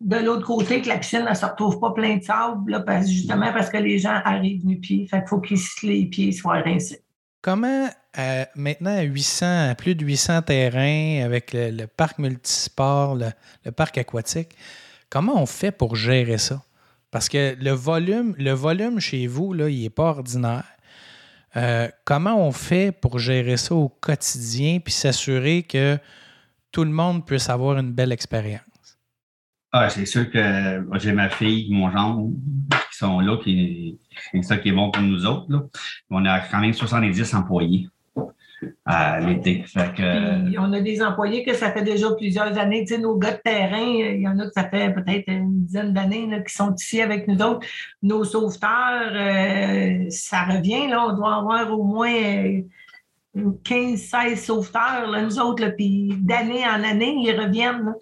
de 0.00 0.16
l'autre 0.16 0.46
côté, 0.46 0.80
que 0.80 0.88
la 0.88 0.98
piscine 0.98 1.26
ne 1.28 1.34
se 1.34 1.44
retrouve 1.44 1.78
pas 1.78 1.90
plein 1.92 2.16
de 2.16 2.22
sable, 2.22 2.84
justement 3.06 3.52
parce 3.52 3.68
que 3.68 3.76
les 3.76 3.98
gens 3.98 4.18
arrivent 4.24 4.64
nu-pieds. 4.64 5.06
Fait 5.06 5.18
qu'il 5.18 5.28
faut 5.28 5.40
que 5.40 5.54
les 5.86 6.06
pieds 6.06 6.32
soient 6.32 6.60
rincés. 6.60 7.02
Comment, 7.42 7.88
euh, 8.18 8.44
maintenant, 8.54 8.96
à 8.96 9.02
800, 9.02 9.74
plus 9.76 9.94
de 9.94 10.04
800 10.04 10.42
terrains, 10.42 11.24
avec 11.24 11.52
le, 11.52 11.86
parc 11.86 12.18
multisport, 12.18 13.16
le, 13.16 13.70
parc 13.72 13.98
aquatique, 13.98 14.56
comment 15.10 15.40
on 15.40 15.46
fait 15.46 15.72
pour 15.72 15.96
gérer 15.96 16.38
ça? 16.38 16.62
Parce 17.10 17.28
que 17.28 17.56
le 17.58 17.72
volume, 17.72 18.34
le 18.38 18.52
volume 18.52 19.00
chez 19.00 19.26
vous, 19.26 19.52
là, 19.52 19.68
il 19.68 19.82
n'est 19.82 19.90
pas 19.90 20.10
ordinaire. 20.10 20.64
Euh, 21.56 21.88
comment 22.04 22.46
on 22.46 22.52
fait 22.52 22.92
pour 22.92 23.18
gérer 23.18 23.56
ça 23.56 23.74
au 23.74 23.88
quotidien 23.88 24.78
puis 24.78 24.92
s'assurer 24.92 25.62
que 25.62 25.98
tout 26.70 26.84
le 26.84 26.90
monde 26.90 27.26
puisse 27.26 27.50
avoir 27.50 27.78
une 27.78 27.92
belle 27.92 28.12
expérience? 28.12 28.62
Ah, 29.72 29.88
c'est 29.88 30.06
sûr 30.06 30.30
que 30.30 30.84
j'ai 30.94 31.12
ma 31.12 31.28
fille, 31.28 31.68
mon 31.72 31.90
gendre, 31.90 32.30
qui 32.90 32.98
sont 32.98 33.20
là, 33.20 33.36
qui 33.36 34.00
c'est 34.32 34.42
ça 34.42 34.58
qui 34.58 34.70
est 34.70 34.72
bon 34.72 34.90
pour 34.90 35.02
nous 35.02 35.26
autres. 35.26 35.46
Là. 35.48 35.62
On 36.10 36.24
a 36.24 36.40
quand 36.40 36.58
même 36.58 36.72
70 36.72 37.34
employés 37.34 37.88
à 38.84 39.20
l'été. 39.20 39.64
on 40.58 40.72
a 40.72 40.80
des 40.80 41.02
employés 41.02 41.44
que 41.44 41.54
ça 41.54 41.72
fait 41.72 41.82
déjà 41.82 42.10
plusieurs 42.12 42.58
années. 42.58 42.84
Tu 42.84 42.94
sais, 42.94 43.00
nos 43.00 43.16
gars 43.16 43.32
de 43.32 43.40
terrain, 43.42 43.78
il 43.78 44.20
y 44.20 44.28
en 44.28 44.38
a 44.38 44.46
que 44.46 44.52
ça 44.52 44.68
fait 44.68 44.92
peut-être 44.92 45.28
une 45.28 45.64
dizaine 45.64 45.92
d'années 45.92 46.28
qui 46.46 46.54
sont 46.54 46.74
ici 46.74 47.00
avec 47.00 47.28
nous 47.28 47.40
autres. 47.42 47.66
Nos 48.02 48.24
sauveteurs, 48.24 49.12
euh, 49.12 50.06
ça 50.10 50.44
revient. 50.44 50.88
Là, 50.88 51.06
on 51.08 51.12
doit 51.14 51.36
avoir 51.36 51.78
au 51.78 51.84
moins 51.84 52.62
15-16 53.36 54.36
sauveteurs, 54.36 55.10
là, 55.10 55.22
nous 55.22 55.38
autres. 55.38 55.68
puis 55.76 56.14
d'année 56.18 56.64
en 56.64 56.82
année, 56.82 57.14
ils 57.18 57.38
reviennent 57.38 57.94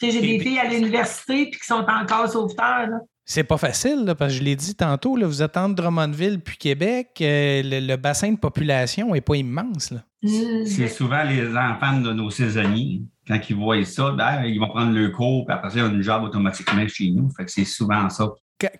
j'ai 0.00 0.20
des 0.20 0.38
filles 0.38 0.58
à 0.58 0.68
l'université 0.68 1.50
puis 1.50 1.60
qui 1.60 1.66
sont 1.66 1.84
encore 1.88 2.28
sauveteurs. 2.28 2.88
C'est 3.30 3.44
pas 3.44 3.58
facile, 3.58 4.14
parce 4.18 4.32
que 4.32 4.38
je 4.38 4.42
l'ai 4.42 4.56
dit 4.56 4.74
tantôt, 4.74 5.14
là, 5.14 5.26
vous 5.26 5.42
êtes 5.42 5.58
entre 5.58 5.74
Drummondville 5.74 6.40
puis 6.40 6.56
Québec, 6.56 7.08
euh, 7.20 7.60
le, 7.62 7.96
bassin 7.96 8.32
de 8.32 8.38
population 8.38 9.12
n'est 9.12 9.20
pas 9.20 9.36
immense. 9.36 9.92
Mm. 10.22 10.64
C'est 10.64 10.88
souvent 10.88 11.22
les 11.24 11.46
enfants 11.54 12.00
de 12.00 12.10
nos 12.14 12.30
saisonniers. 12.30 13.02
Quand 13.26 13.38
ils 13.50 13.54
voient 13.54 13.84
ça, 13.84 14.12
ben, 14.12 14.44
ils 14.46 14.58
vont 14.58 14.68
prendre 14.68 14.94
le 14.94 15.10
cours, 15.10 15.44
puis 15.44 15.54
après 15.54 15.68
ça, 15.68 15.76
ils 15.76 15.82
ont 15.82 15.90
une 15.90 16.00
job 16.00 16.22
automatiquement 16.22 16.88
chez 16.88 17.10
nous. 17.10 17.28
Fait 17.36 17.44
que 17.44 17.50
c'est 17.50 17.66
souvent 17.66 18.08
ça. 18.08 18.30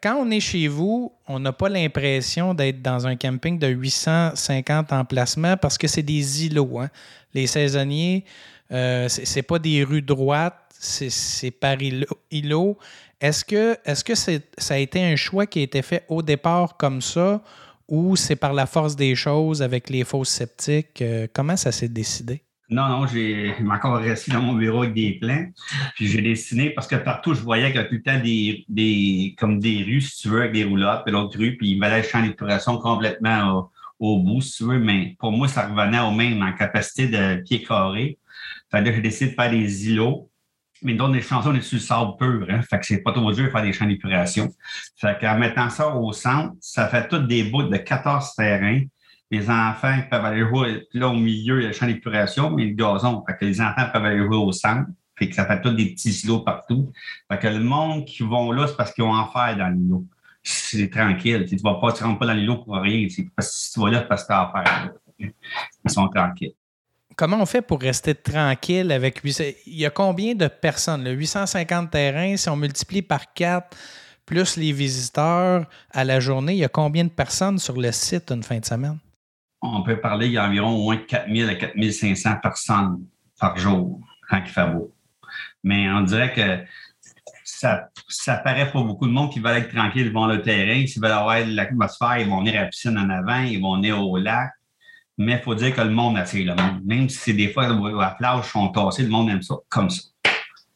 Quand 0.03 0.17
on 0.17 0.31
est 0.31 0.41
chez 0.41 0.67
vous, 0.67 1.13
on 1.27 1.39
n'a 1.41 1.53
pas 1.53 1.69
l'impression 1.69 2.55
d'être 2.55 2.81
dans 2.81 3.07
un 3.07 3.17
camping 3.17 3.59
de 3.59 3.67
850 3.67 4.95
emplacements 4.95 5.59
parce 5.59 5.77
que 5.77 5.89
c'est 5.89 6.03
des 6.03 6.47
îlots. 6.47 6.81
Hein. 6.81 6.89
Les 7.35 7.47
saisonniers, 7.47 8.25
euh, 8.73 9.09
c'est 9.09 9.43
pas 9.43 9.59
des 9.59 9.85
rues 9.85 10.03
droites 10.03 10.69
c'est 10.79 11.51
par 11.51 11.77
îlot. 12.31 12.79
Est-ce 13.21 13.45
que, 13.45 13.77
est-ce 13.85 14.05
que 14.05 14.15
ça 14.15 14.75
a 14.75 14.79
été 14.79 15.05
un 15.05 15.17
choix 15.17 15.47
qui 15.47 15.59
a 15.61 15.63
été 15.63 15.83
fait 15.83 16.05
au 16.09 16.23
départ 16.23 16.77
comme 16.77 17.01
ça 17.01 17.43
ou 17.89 18.17
c'est 18.17 18.37
par 18.37 18.53
la 18.53 18.67
force 18.67 18.95
des 18.95 19.15
choses 19.17 19.63
avec 19.63 19.91
les 19.91 20.05
fausses 20.05 20.29
sceptiques? 20.29 21.03
Euh, 21.03 21.27
comment 21.33 21.57
ça 21.57 21.73
s'est 21.73 21.89
décidé? 21.89 22.43
Non, 22.71 22.87
non, 22.87 23.07
j'ai 23.07 23.55
encore 23.71 23.97
resté 23.97 24.31
dans 24.31 24.43
mon 24.43 24.53
bureau 24.53 24.83
avec 24.83 24.95
des 24.95 25.19
plans. 25.19 25.47
Puis 25.97 26.07
j'ai 26.07 26.21
dessiné 26.21 26.71
parce 26.71 26.87
que 26.87 26.97
partout, 26.97 27.33
je 27.35 27.41
voyais 27.41 27.69
qu'il 27.69 27.81
y 27.81 27.85
a 27.85 27.85
tout 27.85 27.95
le 27.95 28.03
temps 28.03 28.21
des, 28.21 29.35
comme 29.39 29.59
des 29.59 29.83
rues, 29.83 30.03
si 30.03 30.23
tu 30.23 30.29
veux, 30.29 30.41
avec 30.41 30.53
des 30.53 30.65
roulottes, 30.65 31.03
puis 31.05 31.13
l'autre 31.13 31.39
rue, 31.39 31.57
puis 31.57 31.71
il 31.71 31.81
fallait 31.81 32.03
le 32.03 32.07
champ 32.07 32.23
d'épuration 32.23 32.77
complètement 32.77 33.71
au, 33.99 34.19
bout, 34.19 34.43
si 34.43 34.59
tu 34.59 34.65
veux. 34.65 34.79
Mais 34.79 35.17
pour 35.19 35.33
moi, 35.33 35.49
ça 35.49 35.67
revenait 35.67 36.01
au 36.01 36.11
même 36.11 36.43
en 36.43 36.53
capacité 36.53 37.09
de 37.09 37.43
pied 37.43 37.63
carré. 37.63 38.19
Fait 38.71 38.85
que 38.85 38.93
j'ai 38.93 39.01
décidé 39.01 39.31
de 39.31 39.35
faire 39.35 39.51
des 39.51 39.91
îlots 39.91 40.29
mais 40.83 40.95
dans 40.95 41.09
les 41.09 41.21
chansons, 41.21 41.51
on 41.51 41.55
est 41.55 41.61
sur 41.61 41.77
le 41.77 41.83
sable 41.83 42.13
pur. 42.19 42.47
Hein? 42.49 42.63
Fait 42.63 42.79
que 42.79 42.87
c'est 42.87 43.03
pas 43.03 43.13
trop 43.13 43.33
dur 43.33 43.47
de 43.47 43.51
faire 43.51 43.63
des 43.63 43.73
champs 43.73 43.87
d'épuration. 43.87 44.49
Fait 44.97 45.19
qu'en 45.21 45.39
mettant 45.39 45.71
ça 45.71 45.89
au 45.89 46.13
centre, 46.13 46.55
ça 46.61 46.89
fait 46.89 47.09
toutes 47.09 47.27
des 47.27 47.45
bouts 47.45 47.65
de 47.65 47.77
14 47.77 48.35
terrains. 48.37 48.83
Les 49.31 49.51
enfants 49.51 50.01
peuvent 50.11 50.25
aller 50.25 50.47
jouer 50.47 50.87
là 50.95 51.09
au 51.09 51.15
milieu, 51.15 51.59
il 51.59 51.63
y 51.63 51.65
a 51.67 51.69
le 51.69 51.75
champ 51.75 51.87
d'épuration, 51.87 52.51
mais 52.51 52.65
le 52.67 52.75
gazon. 52.75 53.25
Fait 53.27 53.37
que 53.37 53.45
les 53.45 53.61
enfants 53.61 53.89
peuvent 53.93 54.05
aller 54.05 54.19
jouer 54.25 54.37
au 54.37 54.53
centre. 54.53 54.89
Fait 55.17 55.29
que 55.29 55.35
ça 55.35 55.47
fait 55.47 55.61
tous 55.61 55.73
des 55.73 55.93
petits 55.93 56.13
silos 56.13 56.41
partout. 56.41 56.93
Fait 57.31 57.39
que 57.39 57.49
le 57.49 57.61
monde 57.61 58.05
qui 58.05 58.23
vont 58.23 58.53
là, 58.53 58.67
c'est 58.69 58.77
parce 58.77 58.93
qu'ils 58.93 59.05
ont 59.05 59.15
en 59.15 59.27
faire 59.27 59.57
dans 59.57 59.69
l'îlot. 59.69 60.07
C'est 60.43 60.89
tranquille. 60.89 61.45
Tu 61.47 61.57
ne 61.57 61.61
rentres 61.63 62.19
pas 62.19 62.27
dans 62.27 62.33
l'îlot 62.33 62.59
pour 62.59 62.77
rien. 62.77 63.09
Si 63.09 63.25
tu 63.73 63.81
vas 63.81 63.91
là, 63.91 63.99
c'est 64.01 64.09
parce 64.09 64.23
que 64.23 64.29
tu 64.29 64.33
as 64.33 64.43
affaire. 64.43 64.93
Ils 65.19 65.91
sont 65.91 66.09
tranquilles 66.09 66.55
comment 67.19 67.43
on 67.43 67.47
fait 67.47 67.61
pour 67.61 67.81
rester 67.81 68.15
tranquille 68.15 68.93
avec 68.93 69.19
800? 69.19 69.45
Il 69.67 69.75
y 69.75 69.85
a 69.85 69.91
combien 69.91 70.35
de 70.35 70.47
personnes? 70.47 71.07
850 71.07 71.91
terrains, 71.91 72.37
si 72.37 72.49
on 72.49 72.57
multiplie 72.57 73.03
par 73.03 73.35
4, 73.35 73.77
plus 74.25 74.57
les 74.57 74.73
visiteurs 74.73 75.67
à 75.91 76.05
la 76.05 76.21
journée, 76.21 76.53
il 76.53 76.59
y 76.59 76.65
a 76.65 76.69
combien 76.69 77.05
de 77.05 77.11
personnes 77.11 77.59
sur 77.59 77.79
le 77.79 77.91
site 77.93 78.31
une 78.31 78.43
fin 78.43 78.61
de 78.61 78.65
semaine? 78.65 78.99
On 79.61 79.83
peut 79.83 80.01
parler, 80.01 80.27
il 80.27 80.33
y 80.33 80.39
a 80.39 80.47
environ 80.47 80.71
au 80.71 80.85
moins 80.85 80.97
4000 80.97 81.49
à 81.51 81.55
4500 81.57 82.37
personnes 82.41 83.05
par 83.41 83.57
jour 83.57 84.01
quand 84.31 84.41
il 84.45 84.51
fait 84.51 84.67
beau. 84.69 84.95
Mais 85.65 85.91
on 85.91 86.03
dirait 86.03 86.33
que 86.33 86.65
ça, 87.43 87.91
paraît 88.45 88.71
pour 88.71 88.85
beaucoup 88.85 89.09
de 89.09 89.13
monde 89.13 89.33
qui 89.33 89.41
veulent 89.41 89.57
être 89.57 89.75
tranquille 89.75 90.07
devant 90.07 90.29
le 90.29 90.41
terrain. 90.41 90.87
S'ils 90.87 91.03
veulent 91.03 91.11
avoir 91.11 91.41
l'atmosphère, 91.45 92.19
ils 92.19 92.29
vont 92.29 92.39
venir 92.39 92.61
à 92.61 92.63
la 92.63 92.69
piscine 92.69 92.97
en 92.97 93.11
avant, 93.11 93.41
ils 93.41 93.61
vont 93.61 93.75
venir 93.77 94.01
au 94.01 94.17
lac 94.17 94.53
mais 95.19 95.33
il 95.33 95.39
faut 95.41 95.55
dire 95.55 95.75
que 95.75 95.81
le 95.81 95.91
monde 95.91 96.17
attire 96.17 96.55
le 96.55 96.63
monde. 96.63 96.81
Même 96.85 97.09
si 97.09 97.19
c'est 97.19 97.33
des 97.33 97.53
fois 97.53 97.69
la 97.69 98.11
plage 98.11 98.45
sont 98.47 98.69
tassées, 98.69 99.03
le 99.03 99.09
monde 99.09 99.29
aime 99.29 99.43
ça 99.43 99.57
comme 99.69 99.91
ça. 99.91 100.03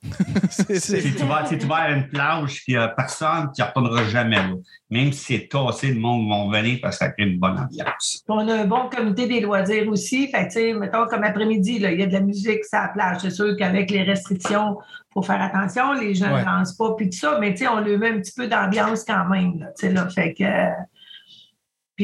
si, 0.51 1.15
tu 1.15 1.25
vas, 1.25 1.47
si 1.47 1.59
tu 1.59 1.67
vas 1.67 1.77
à 1.77 1.91
une 1.93 2.09
plage 2.09 2.65
qui 2.65 2.75
a 2.77 2.89
personne, 2.89 3.51
tu 3.55 3.63
n'y 3.63 3.69
retourneras 3.69 4.05
jamais 4.09 4.37
là. 4.37 4.55
Même 4.91 5.13
si 5.13 5.39
c'est 5.39 5.49
tassé, 5.49 5.95
le 5.95 6.01
monde 6.01 6.29
va 6.29 6.61
venir 6.61 6.81
parce 6.83 6.99
que 6.99 7.05
ça 7.05 7.13
crée 7.13 7.29
une 7.29 7.39
bonne 7.39 7.57
ambiance. 7.57 8.21
On 8.29 8.49
a 8.49 8.63
un 8.63 8.65
bon 8.65 8.89
comité 8.91 9.29
des 9.29 9.41
loisirs 9.41 9.89
aussi. 9.89 10.29
Fait 10.29 10.49
que, 10.49 10.77
mettons, 10.77 11.07
comme 11.07 11.23
après-midi, 11.23 11.77
il 11.77 11.83
y 11.83 12.03
a 12.03 12.07
de 12.07 12.13
la 12.13 12.21
musique 12.21 12.65
sur 12.65 12.81
la 12.81 12.89
plage. 12.89 13.19
C'est 13.21 13.31
sûr 13.31 13.57
qu'avec 13.57 13.93
les 13.93 14.03
restrictions, 14.03 14.77
il 14.81 15.13
faut 15.15 15.23
faire 15.23 15.41
attention. 15.41 15.93
Les 15.93 16.17
gens 16.17 16.37
ne 16.37 16.45
dansent 16.45 16.77
pas, 16.77 16.95
puis 16.97 17.09
tout 17.09 17.19
ça. 17.19 17.39
Mais 17.41 17.55
on 17.69 17.81
lui 17.81 17.97
met 17.97 18.11
un 18.11 18.19
petit 18.19 18.35
peu 18.37 18.49
d'ambiance 18.49 19.05
quand 19.05 19.29
même. 19.29 19.61
Là, 19.61 19.89
là, 19.89 20.09
fait 20.09 20.35
que, 20.35 20.45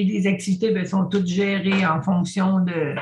les 0.05 0.27
activités 0.27 0.71
ben, 0.71 0.87
sont 0.87 1.07
toutes 1.07 1.27
gérées 1.27 1.87
en 1.87 2.03
fonction 2.03 2.61
de, 2.61 2.95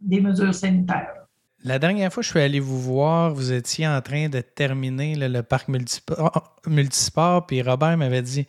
des 0.00 0.20
mesures 0.20 0.54
sanitaires. 0.54 1.14
La 1.62 1.78
dernière 1.78 2.12
fois 2.12 2.22
je 2.22 2.28
suis 2.30 2.40
allé 2.40 2.58
vous 2.58 2.80
voir, 2.80 3.34
vous 3.34 3.52
étiez 3.52 3.86
en 3.86 4.00
train 4.00 4.28
de 4.28 4.40
terminer 4.40 5.14
le 5.16 5.42
parc 5.42 5.68
multisport, 5.68 7.46
puis 7.46 7.60
Robert 7.62 7.98
m'avait 7.98 8.22
dit 8.22 8.46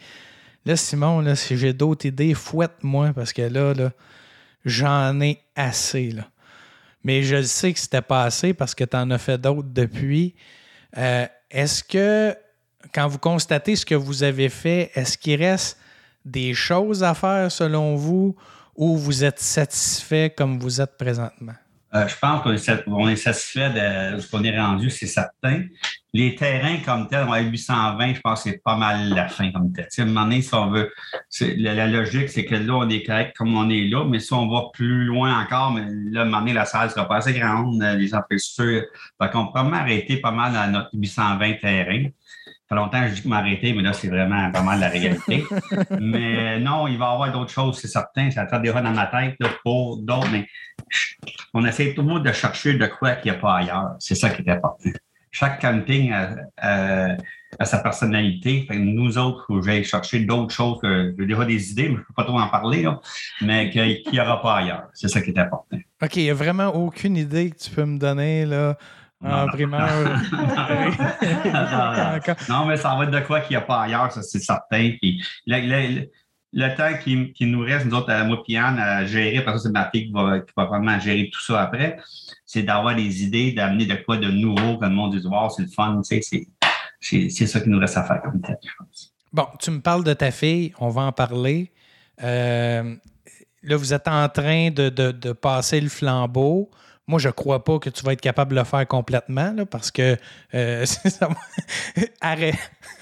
Là, 0.65 0.75
Simon, 0.75 1.21
là, 1.21 1.35
si 1.35 1.57
j'ai 1.57 1.73
d'autres 1.73 2.05
idées, 2.05 2.35
fouette-moi, 2.35 3.13
parce 3.13 3.33
que 3.33 3.41
là, 3.41 3.73
là 3.73 3.91
j'en 4.63 5.19
ai 5.19 5.39
assez. 5.55 6.11
Là. 6.11 6.29
Mais 7.03 7.23
je 7.23 7.41
sais 7.41 7.73
que 7.73 7.79
c'était 7.79 8.01
pas 8.01 8.23
assez 8.23 8.53
parce 8.53 8.75
que 8.75 8.83
tu 8.83 8.95
en 8.95 9.09
as 9.09 9.17
fait 9.17 9.39
d'autres 9.39 9.69
depuis. 9.71 10.35
Euh, 10.97 11.25
est-ce 11.49 11.83
que, 11.83 12.35
quand 12.93 13.07
vous 13.07 13.17
constatez 13.17 13.75
ce 13.75 13.85
que 13.85 13.95
vous 13.95 14.23
avez 14.23 14.49
fait, 14.49 14.91
est-ce 14.93 15.17
qu'il 15.17 15.41
reste 15.41 15.79
des 16.25 16.53
choses 16.53 17.03
à 17.03 17.13
faire 17.13 17.51
selon 17.51 17.95
vous 17.95 18.35
ou 18.75 18.97
vous 18.97 19.23
êtes 19.23 19.39
satisfait 19.39 20.33
comme 20.35 20.59
vous 20.59 20.81
êtes 20.81 20.97
présentement? 20.97 21.53
Euh, 21.93 22.07
je 22.07 22.15
pense 22.17 22.41
qu'on 22.41 22.53
est, 23.09 23.15
satisfait 23.17 23.69
de 23.69 24.19
ce 24.21 24.31
qu'on 24.31 24.43
est 24.45 24.57
rendu, 24.57 24.89
c'est 24.89 25.07
certain. 25.07 25.63
les 26.13 26.35
terrains 26.35 26.77
comme 26.85 27.09
tel, 27.09 27.25
on 27.27 27.33
a 27.33 27.41
820, 27.41 28.13
je 28.13 28.21
pense 28.21 28.43
que 28.43 28.49
c'est 28.49 28.63
pas 28.63 28.77
mal 28.77 29.09
la 29.09 29.27
fin 29.27 29.51
comme 29.51 29.73
tel. 29.73 29.87
si 29.89 30.01
on 30.53 30.69
veut, 30.69 30.89
la, 31.57 31.87
logique, 31.87 32.29
c'est 32.29 32.45
que 32.45 32.55
là, 32.55 32.75
on 32.75 32.89
est 32.89 33.03
correct 33.03 33.35
comme 33.37 33.57
on 33.57 33.69
est 33.69 33.89
là, 33.89 34.05
mais 34.05 34.19
si 34.19 34.31
on 34.31 34.47
va 34.47 34.67
plus 34.71 35.03
loin 35.03 35.41
encore, 35.41 35.71
mais 35.71 35.85
là, 36.11 36.21
à 36.21 36.23
un 36.23 36.25
moment 36.25 36.39
donné, 36.39 36.53
la 36.53 36.63
salle 36.63 36.89
sera 36.91 37.09
pas 37.09 37.17
assez 37.17 37.33
grande, 37.33 37.81
les 37.81 38.13
infrastructures. 38.13 38.83
Fait 39.21 39.29
qu'on 39.29 39.47
peut 39.47 39.63
m'arrêter 39.63 40.17
pas 40.17 40.31
mal 40.31 40.55
à 40.55 40.67
notre 40.67 40.89
820 40.93 41.55
terrains. 41.55 42.05
Fait 42.71 42.77
longtemps 42.77 43.01
que 43.01 43.09
je 43.09 43.15
dis 43.15 43.23
que 43.23 43.27
m'arrêter, 43.27 43.73
mais 43.73 43.81
là, 43.81 43.91
c'est 43.91 44.07
vraiment 44.07 44.49
pas 44.49 44.61
mal 44.61 44.79
la 44.79 44.87
réalité. 44.87 45.43
mais 45.99 46.57
non, 46.59 46.87
il 46.87 46.97
va 46.97 47.09
y 47.09 47.13
avoir 47.13 47.31
d'autres 47.31 47.51
choses, 47.51 47.77
c'est 47.77 47.89
certain. 47.89 48.31
Ça 48.31 48.45
des 48.59 48.71
fois 48.71 48.79
dans 48.79 48.93
ma 48.93 49.07
tête 49.07 49.37
pour 49.61 49.97
d'autres, 49.97 50.29
mais 50.31 50.47
on 51.53 51.65
essaie 51.65 51.93
tout 51.93 52.01
le 52.01 52.07
monde 52.07 52.23
de 52.23 52.31
chercher 52.31 52.75
de 52.75 52.85
quoi 52.85 53.15
qu'il 53.15 53.29
n'y 53.29 53.37
a 53.37 53.41
pas 53.41 53.57
ailleurs. 53.57 53.95
C'est 53.99 54.15
ça 54.15 54.29
qui 54.29 54.41
est 54.41 54.49
important 54.49 54.89
chaque 55.31 55.61
camping 55.61 56.11
a, 56.11 57.17
sa 57.65 57.79
personnalité. 57.79 58.67
nous 58.71 59.17
autres, 59.17 59.45
faut 59.47 59.59
que 59.59 59.83
chercher 59.83 60.19
d'autres 60.21 60.53
choses. 60.53 60.79
Que, 60.81 61.15
j'ai 61.17 61.25
déjà 61.25 61.45
des 61.45 61.71
idées, 61.71 61.89
mais 61.89 61.95
je 61.95 61.99
ne 61.99 62.05
peux 62.05 62.13
pas 62.15 62.23
trop 62.23 62.39
en 62.39 62.47
parler, 62.47 62.87
mais 63.41 63.69
qu'il 63.69 64.03
n'y 64.11 64.19
aura 64.19 64.41
pas 64.41 64.57
ailleurs. 64.57 64.87
C'est 64.93 65.07
ça 65.07 65.21
qui 65.21 65.31
est 65.31 65.39
important. 65.39 65.77
OK, 66.01 66.15
il 66.17 66.23
n'y 66.23 66.29
a 66.29 66.33
vraiment 66.33 66.67
aucune 66.67 67.17
idée 67.17 67.49
que 67.49 67.57
tu 67.57 67.69
peux 67.71 67.85
me 67.85 67.97
donner 67.97 68.45
là, 68.45 68.77
en 69.23 69.47
primeur. 69.47 69.87
non, 72.49 72.65
mais 72.65 72.77
ça 72.77 72.95
va 72.95 73.03
être 73.03 73.11
de 73.11 73.19
quoi 73.21 73.41
qu'il 73.41 73.57
n'y 73.57 73.57
a 73.57 73.65
pas 73.65 73.81
ailleurs, 73.81 74.11
ça 74.11 74.21
c'est 74.21 74.39
certain. 74.39 74.91
Puis, 75.01 75.23
le, 75.45 76.75
temps 76.75 76.91
qui, 77.03 77.45
nous 77.45 77.61
reste, 77.61 77.85
nous 77.85 77.95
autres, 77.95 78.11
à 78.11 78.23
moi 78.23 78.41
et 78.47 78.57
à 78.57 79.05
gérer, 79.05 79.43
parce 79.43 79.57
que 79.57 79.63
c'est 79.63 79.73
ma 79.73 79.89
fille 79.89 80.07
qui 80.07 80.11
va, 80.11 80.39
qui 80.39 80.53
va 80.55 80.65
vraiment 80.65 80.99
gérer 80.99 81.29
tout 81.31 81.41
ça 81.41 81.61
après, 81.61 81.97
c'est 82.45 82.63
d'avoir 82.63 82.95
des 82.95 83.23
idées, 83.23 83.51
d'amener 83.51 83.85
de 83.85 83.95
quoi 83.95 84.17
de 84.17 84.29
nouveau 84.29 84.77
que 84.77 84.85
le 84.85 84.91
monde 84.91 85.15
dit 85.15 85.27
voir, 85.27 85.51
c'est 85.51 85.63
le 85.63 85.69
fun, 85.69 86.01
tu 86.01 86.21
sais, 86.21 86.47
c'est 87.01 87.47
ça 87.47 87.61
qui 87.61 87.69
nous 87.69 87.79
reste 87.79 87.97
à 87.97 88.03
faire 88.03 88.21
comme 88.21 88.41
tête, 88.41 88.59
je 88.63 88.69
pense. 88.77 89.13
Bon, 89.33 89.47
tu 89.59 89.71
me 89.71 89.79
parles 89.79 90.03
de 90.03 90.13
ta 90.13 90.31
fille, 90.31 90.73
on 90.79 90.89
va 90.89 91.03
en 91.03 91.13
parler. 91.13 91.71
Euh, 92.21 92.95
là, 93.63 93.77
vous 93.77 93.93
êtes 93.93 94.07
en 94.07 94.27
train 94.29 94.71
de, 94.71 95.31
passer 95.31 95.79
le 95.79 95.89
flambeau. 95.89 96.69
Moi, 97.11 97.19
je 97.19 97.27
ne 97.27 97.33
crois 97.33 97.61
pas 97.61 97.77
que 97.77 97.89
tu 97.89 98.05
vas 98.05 98.13
être 98.13 98.21
capable 98.21 98.51
de 98.51 98.55
le 98.55 98.63
faire 98.63 98.87
complètement 98.87 99.53
parce 99.69 99.91
que 99.91 100.15
euh, 100.53 100.85
arrête. 102.21 102.55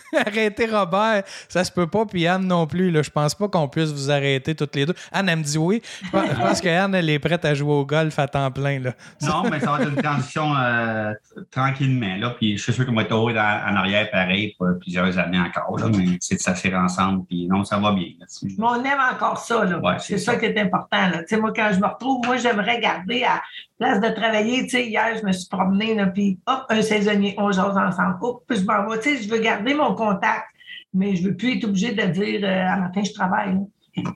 Arrêtez 0.25 0.65
Robert, 0.65 1.23
ça 1.47 1.63
se 1.63 1.71
peut 1.71 1.87
pas, 1.87 2.05
puis 2.05 2.25
Anne 2.27 2.47
non 2.47 2.67
plus. 2.67 2.91
Là. 2.91 3.01
Je 3.01 3.09
pense 3.09 3.35
pas 3.35 3.47
qu'on 3.47 3.67
puisse 3.67 3.91
vous 3.91 4.11
arrêter 4.11 4.55
toutes 4.55 4.75
les 4.75 4.85
deux. 4.85 4.95
Anne, 5.11 5.29
elle 5.29 5.39
me 5.39 5.43
dit 5.43 5.57
oui. 5.57 5.81
Je 6.03 6.09
pense, 6.09 6.61
que 6.61 6.69
Anne, 6.69 6.95
elle 6.95 7.09
est 7.09 7.19
prête 7.19 7.45
à 7.45 7.53
jouer 7.53 7.73
au 7.73 7.85
golf 7.85 8.17
à 8.17 8.27
temps 8.27 8.51
plein. 8.51 8.79
Là. 8.79 8.93
Non, 9.29 9.43
mais 9.49 9.59
ça 9.59 9.71
va 9.71 9.81
être 9.81 9.89
une 9.89 10.01
transition 10.01 10.55
euh, 10.55 11.13
tranquillement. 11.51 12.15
Là, 12.17 12.31
puis 12.31 12.57
je 12.57 12.63
suis 12.63 12.73
sûr 12.73 12.85
qu'on 12.85 12.95
va 12.95 13.03
être 13.03 13.13
en 13.13 13.75
arrière 13.75 14.09
pareil 14.09 14.55
pour 14.57 14.67
plusieurs 14.79 15.17
années 15.17 15.39
encore. 15.39 15.77
Là, 15.77 15.87
mais 15.95 16.17
c'est 16.19 16.35
de 16.35 16.39
s'assurer 16.39 16.75
ensemble. 16.75 17.25
Puis 17.25 17.47
non, 17.47 17.63
ça 17.63 17.77
va 17.77 17.91
bien. 17.91 18.07
Mais 18.43 18.53
on 18.59 18.83
aime 18.83 18.99
encore 19.13 19.37
ça. 19.37 19.65
c'est 19.99 20.17
ça. 20.17 20.35
qui 20.37 20.45
est 20.45 20.59
important. 20.59 21.09
Là. 21.09 21.21
Moi, 21.39 21.53
quand 21.55 21.69
je 21.73 21.79
me 21.79 21.85
retrouve, 21.87 22.25
moi, 22.25 22.37
j'aimerais 22.37 22.79
garder 22.79 23.23
à 23.23 23.41
place 23.79 23.99
de 24.01 24.09
travailler. 24.09 24.63
Tu 24.63 24.69
sais, 24.69 24.87
hier, 24.87 25.17
je 25.19 25.25
me 25.25 25.31
suis 25.31 25.47
promenée, 25.49 25.97
puis 26.13 26.37
hop, 26.45 26.65
un 26.69 26.81
saisonnier, 26.81 27.33
on 27.37 27.51
jase 27.51 27.77
ensemble. 27.77 28.17
Hop, 28.21 28.43
puis 28.47 28.59
je 28.59 28.65
m'en 28.65 28.87
vais. 28.87 28.99
Tu 28.99 29.17
sais, 29.17 29.23
je 29.23 29.29
veux 29.29 29.39
garder 29.39 29.73
mon 29.73 29.95
contact, 29.95 30.45
mais 30.93 31.15
je 31.15 31.23
ne 31.23 31.29
veux 31.29 31.35
plus 31.35 31.57
être 31.57 31.63
obligée 31.63 31.93
de 31.93 32.03
dire 32.03 32.41
euh, 32.43 32.73
à 32.73 32.77
matin, 32.77 33.01
je 33.03 33.13
travaille. 33.13 33.57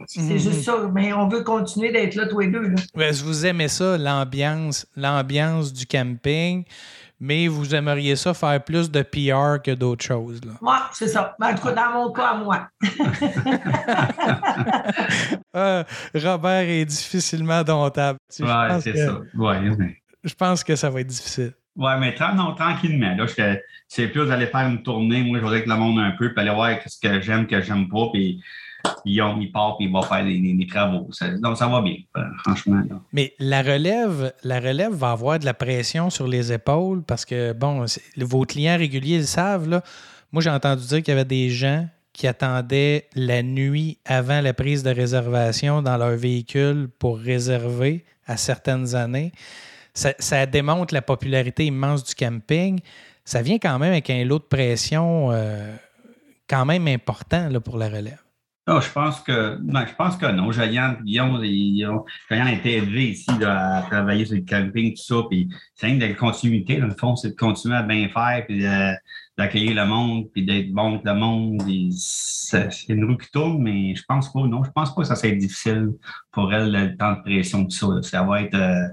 C'est 0.06 0.22
mhm. 0.22 0.38
juste 0.38 0.64
ça. 0.64 0.90
Mais 0.94 1.14
on 1.14 1.28
veut 1.28 1.44
continuer 1.44 1.92
d'être 1.92 2.16
là 2.16 2.28
tous 2.28 2.40
les 2.40 2.48
deux. 2.48 2.68
Là. 2.68 3.12
vous 3.24 3.46
aimez 3.46 3.68
ça, 3.68 3.98
l'ambiance, 3.98 4.86
l'ambiance 4.96 5.74
du 5.74 5.86
camping, 5.86 6.64
mais 7.26 7.48
vous 7.48 7.74
aimeriez 7.74 8.18
ça 8.18 8.34
faire 8.34 8.62
plus 8.62 8.92
de 8.92 9.02
PR 9.02 9.62
que 9.64 9.72
d'autres 9.72 10.04
choses. 10.04 10.42
Moi, 10.62 10.90
c'est 10.92 11.08
ça. 11.08 11.34
Ben, 11.40 11.52
en 11.52 11.56
tout 11.56 11.64
cas, 11.64 11.72
dans 11.72 11.92
mon 11.94 12.12
cas, 12.12 12.36
moi. 12.36 12.68
Euh, 15.56 15.84
Robert 16.16 16.68
est 16.68 16.86
difficilement 16.86 17.62
domptable. 17.62 18.18
Oui, 18.40 18.48
c'est 18.82 18.98
ça. 18.98 19.20
Ouais, 19.36 20.02
Je 20.24 20.34
pense 20.34 20.64
que 20.64 20.76
ça 20.76 20.90
va 20.90 21.02
être 21.02 21.08
difficile. 21.08 21.54
Oui, 21.76 21.92
mais 22.00 22.16
non, 22.36 22.56
tranquillement. 22.56 23.16
Là, 23.16 23.28
c'est 23.88 24.08
plus 24.08 24.26
d'aller 24.26 24.48
faire 24.48 24.68
une 24.68 24.82
tournée. 24.82 25.22
Moi, 25.22 25.38
je 25.38 25.44
voudrais 25.44 25.64
que 25.64 25.70
le 25.70 25.76
monde 25.76 26.00
un 26.00 26.12
peu, 26.18 26.34
puis 26.34 26.42
aller 26.42 26.56
voir 26.56 26.72
ce 26.88 27.00
que 27.00 27.22
j'aime, 27.22 27.46
que 27.46 27.62
j'aime 27.62 27.88
pas, 27.88 28.08
puis 28.12 28.44
il, 29.06 29.24
il 29.40 29.52
part, 29.52 29.78
puis 29.78 29.88
il 29.88 29.94
va 29.94 30.02
faire 30.02 30.24
des, 30.24 30.68
travaux. 30.68 31.10
donc, 31.40 31.58
ça 31.58 31.68
va 31.68 31.82
bien, 31.82 31.98
euh, 32.18 32.22
franchement. 32.44 32.82
Mais 33.12 33.34
la 33.40 33.62
relève, 33.62 34.34
la 34.44 34.60
relève 34.60 34.94
va 34.94 35.12
avoir 35.12 35.40
de 35.40 35.46
la 35.46 35.54
pression 35.54 36.10
sur 36.10 36.28
les 36.28 36.52
épaules 36.52 37.04
parce 37.04 37.26
que, 37.26 37.54
bon, 37.54 37.86
vos 38.18 38.44
clients 38.44 38.78
réguliers 38.78 39.20
le 39.20 39.26
savent. 39.26 39.70
Là. 39.70 39.84
Moi, 40.32 40.42
j'ai 40.42 40.50
entendu 40.50 40.86
dire 40.86 40.98
qu'il 41.04 41.14
y 41.14 41.18
avait 41.18 41.26
des 41.26 41.50
gens 41.50 41.88
qui 42.14 42.28
attendaient 42.28 43.08
la 43.16 43.42
nuit 43.42 43.98
avant 44.06 44.42
la 44.42 44.54
prise 44.54 44.84
de 44.84 44.92
réservation 44.92 45.82
dans 45.82 45.98
leur 45.98 46.16
véhicule 46.16 46.90
pour 47.00 47.18
réserver 47.18 48.06
à 48.28 48.38
certaines 48.38 48.96
années 48.96 49.32
ça, 49.94 50.46
démontre 50.46 50.94
la 50.94 51.02
popularité 51.02 51.66
immense 51.66 52.04
du 52.04 52.16
camping. 52.16 52.80
Ça 53.26 53.42
vient 53.42 53.58
quand 53.58 53.78
même 53.80 53.92
avec 53.92 54.10
un 54.10 54.24
lot 54.26 54.40
de 54.40 54.44
pression 54.44 55.32
euh, 55.32 55.76
quand 56.50 56.66
même 56.66 56.88
important 56.88 57.50
là, 57.50 57.60
pour 57.60 57.78
la 57.78 57.90
relève. 57.90 58.23
Non, 58.66 58.80
je 58.80 58.90
pense 58.92 59.20
que 59.20 59.58
non, 59.62 59.86
je 59.86 59.94
pense 59.94 60.16
que 60.16 60.26
non. 60.26 60.50
Julien 60.54 60.98
Guillaume, 61.04 61.44
Julien 61.44 62.46
a 62.46 62.54
été 62.54 62.78
élevé 62.78 63.10
ici 63.10 63.30
à 63.46 63.84
travailler 63.90 64.24
sur 64.26 64.36
le 64.36 64.42
camping, 64.42 64.94
tout 64.96 65.04
ça. 65.04 65.16
Puis 65.30 65.50
c'est 65.76 65.90
une 65.90 66.00
de 66.00 66.06
la 66.06 66.14
continuité, 66.14 66.78
dans 66.78 66.88
le 66.88 66.96
fond, 66.96 67.18
c'est 67.18 67.32
de 67.32 67.36
continuer 67.36 67.76
à 67.76 67.84
bien 67.84 68.08
faire, 68.08 68.46
puis 68.48 68.64
d'accueillir 69.38 69.76
le 69.76 69.86
monde, 69.86 70.30
puis 70.32 70.46
d'être 70.46 70.72
bon 70.72 70.94
avec 70.94 71.04
le 71.04 71.14
monde. 71.14 71.62
C'est 71.92 72.70
une 72.88 73.04
roue 73.04 73.18
qui 73.18 73.30
tourne, 73.32 73.62
mais 73.62 73.96
je 73.96 74.04
pense 74.08 74.32
pas, 74.32 74.40
non, 74.48 74.64
je 74.64 74.72
pense 74.72 74.96
pas 74.96 75.02
que 75.02 75.08
ça 75.10 75.18
soit 75.18 75.32
difficile 75.32 75.90
pour 76.32 76.54
elle, 76.54 76.72
le 76.72 76.96
temps 76.96 77.18
de 77.18 77.22
pression, 77.22 77.66
tout 77.66 77.72
ça. 77.72 77.88
Ça 78.02 78.24
va 78.24 78.44
être. 78.44 78.56
Euh, 78.56 78.88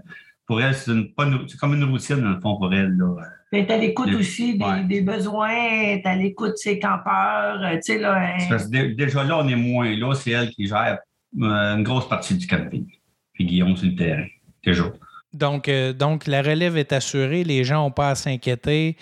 pour 0.51 0.61
elle, 0.61 0.75
c'est 0.75 1.57
comme 1.61 1.75
une 1.75 1.85
routine, 1.85 2.17
dans 2.17 2.31
le 2.31 2.41
fond, 2.41 2.57
pour 2.57 2.75
elle. 2.75 2.97
Là. 2.97 3.15
Elle 3.53 3.61
est 3.61 3.71
à 3.71 3.77
l'écoute 3.77 4.13
aussi 4.15 4.59
des, 4.89 5.01
besoins, 5.01 5.53
est 5.53 6.05
à 6.05 6.17
l'écoute 6.17 6.51
de 6.51 6.57
ses 6.57 6.81
campeurs. 6.81 7.63
Euh, 7.63 7.77
tu 7.77 7.93
sais, 7.93 7.99
là, 8.01 8.37
déjà 8.69 9.23
là, 9.23 9.39
on 9.39 9.47
est 9.47 9.55
moins 9.55 9.95
là, 9.95 10.13
c'est 10.17 10.33
elle 10.33 10.51
qui 10.51 10.67
gère 10.67 10.99
euh, 11.41 11.77
une 11.77 11.85
grosse 11.85 12.09
partie 12.09 12.35
du 12.35 12.49
camping. 12.49 12.85
Puis 13.33 13.45
Guillaume 13.45 13.77
sur 13.77 13.91
le 13.91 13.95
terrain, 13.95 14.27
toujours. 14.65 14.91
Donc, 15.33 15.69
euh, 15.69 15.93
donc 15.93 16.27
la 16.27 16.43
relève 16.43 16.77
est 16.77 16.93
assurée, 16.93 17.45
les 17.45 17.63
gens 17.63 17.85
n'ont 17.85 17.93
pas 17.93 18.11
à 18.11 18.15
s'inquiéter. 18.17 18.97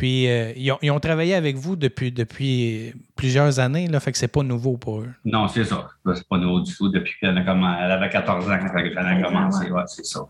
Puis, 0.00 0.30
euh, 0.30 0.54
ils, 0.56 0.90
ont, 0.90 0.98
travaillé 0.98 1.34
avec 1.34 1.56
vous 1.56 1.76
depuis, 1.76 2.10
depuis 2.10 2.94
plusieurs 3.16 3.60
années, 3.60 3.86
là, 3.86 4.00
fait 4.00 4.12
que 4.12 4.16
c'est 4.16 4.32
pas 4.32 4.42
nouveau 4.42 4.78
pour 4.78 5.00
eux. 5.00 5.10
Non, 5.26 5.46
c'est 5.46 5.64
ça. 5.64 5.90
C'est 6.14 6.26
pas 6.26 6.38
nouveau 6.38 6.60
du 6.60 6.74
tout 6.74 6.88
depuis 6.88 7.12
qu'elle 7.20 7.36
avait 7.36 8.08
14 8.08 8.48
ans 8.48 8.58
quand 8.58 8.78
elle 8.78 8.96
a 8.98 9.22
commencé. 9.22 9.66
c'est 9.88 10.06
ça. 10.06 10.20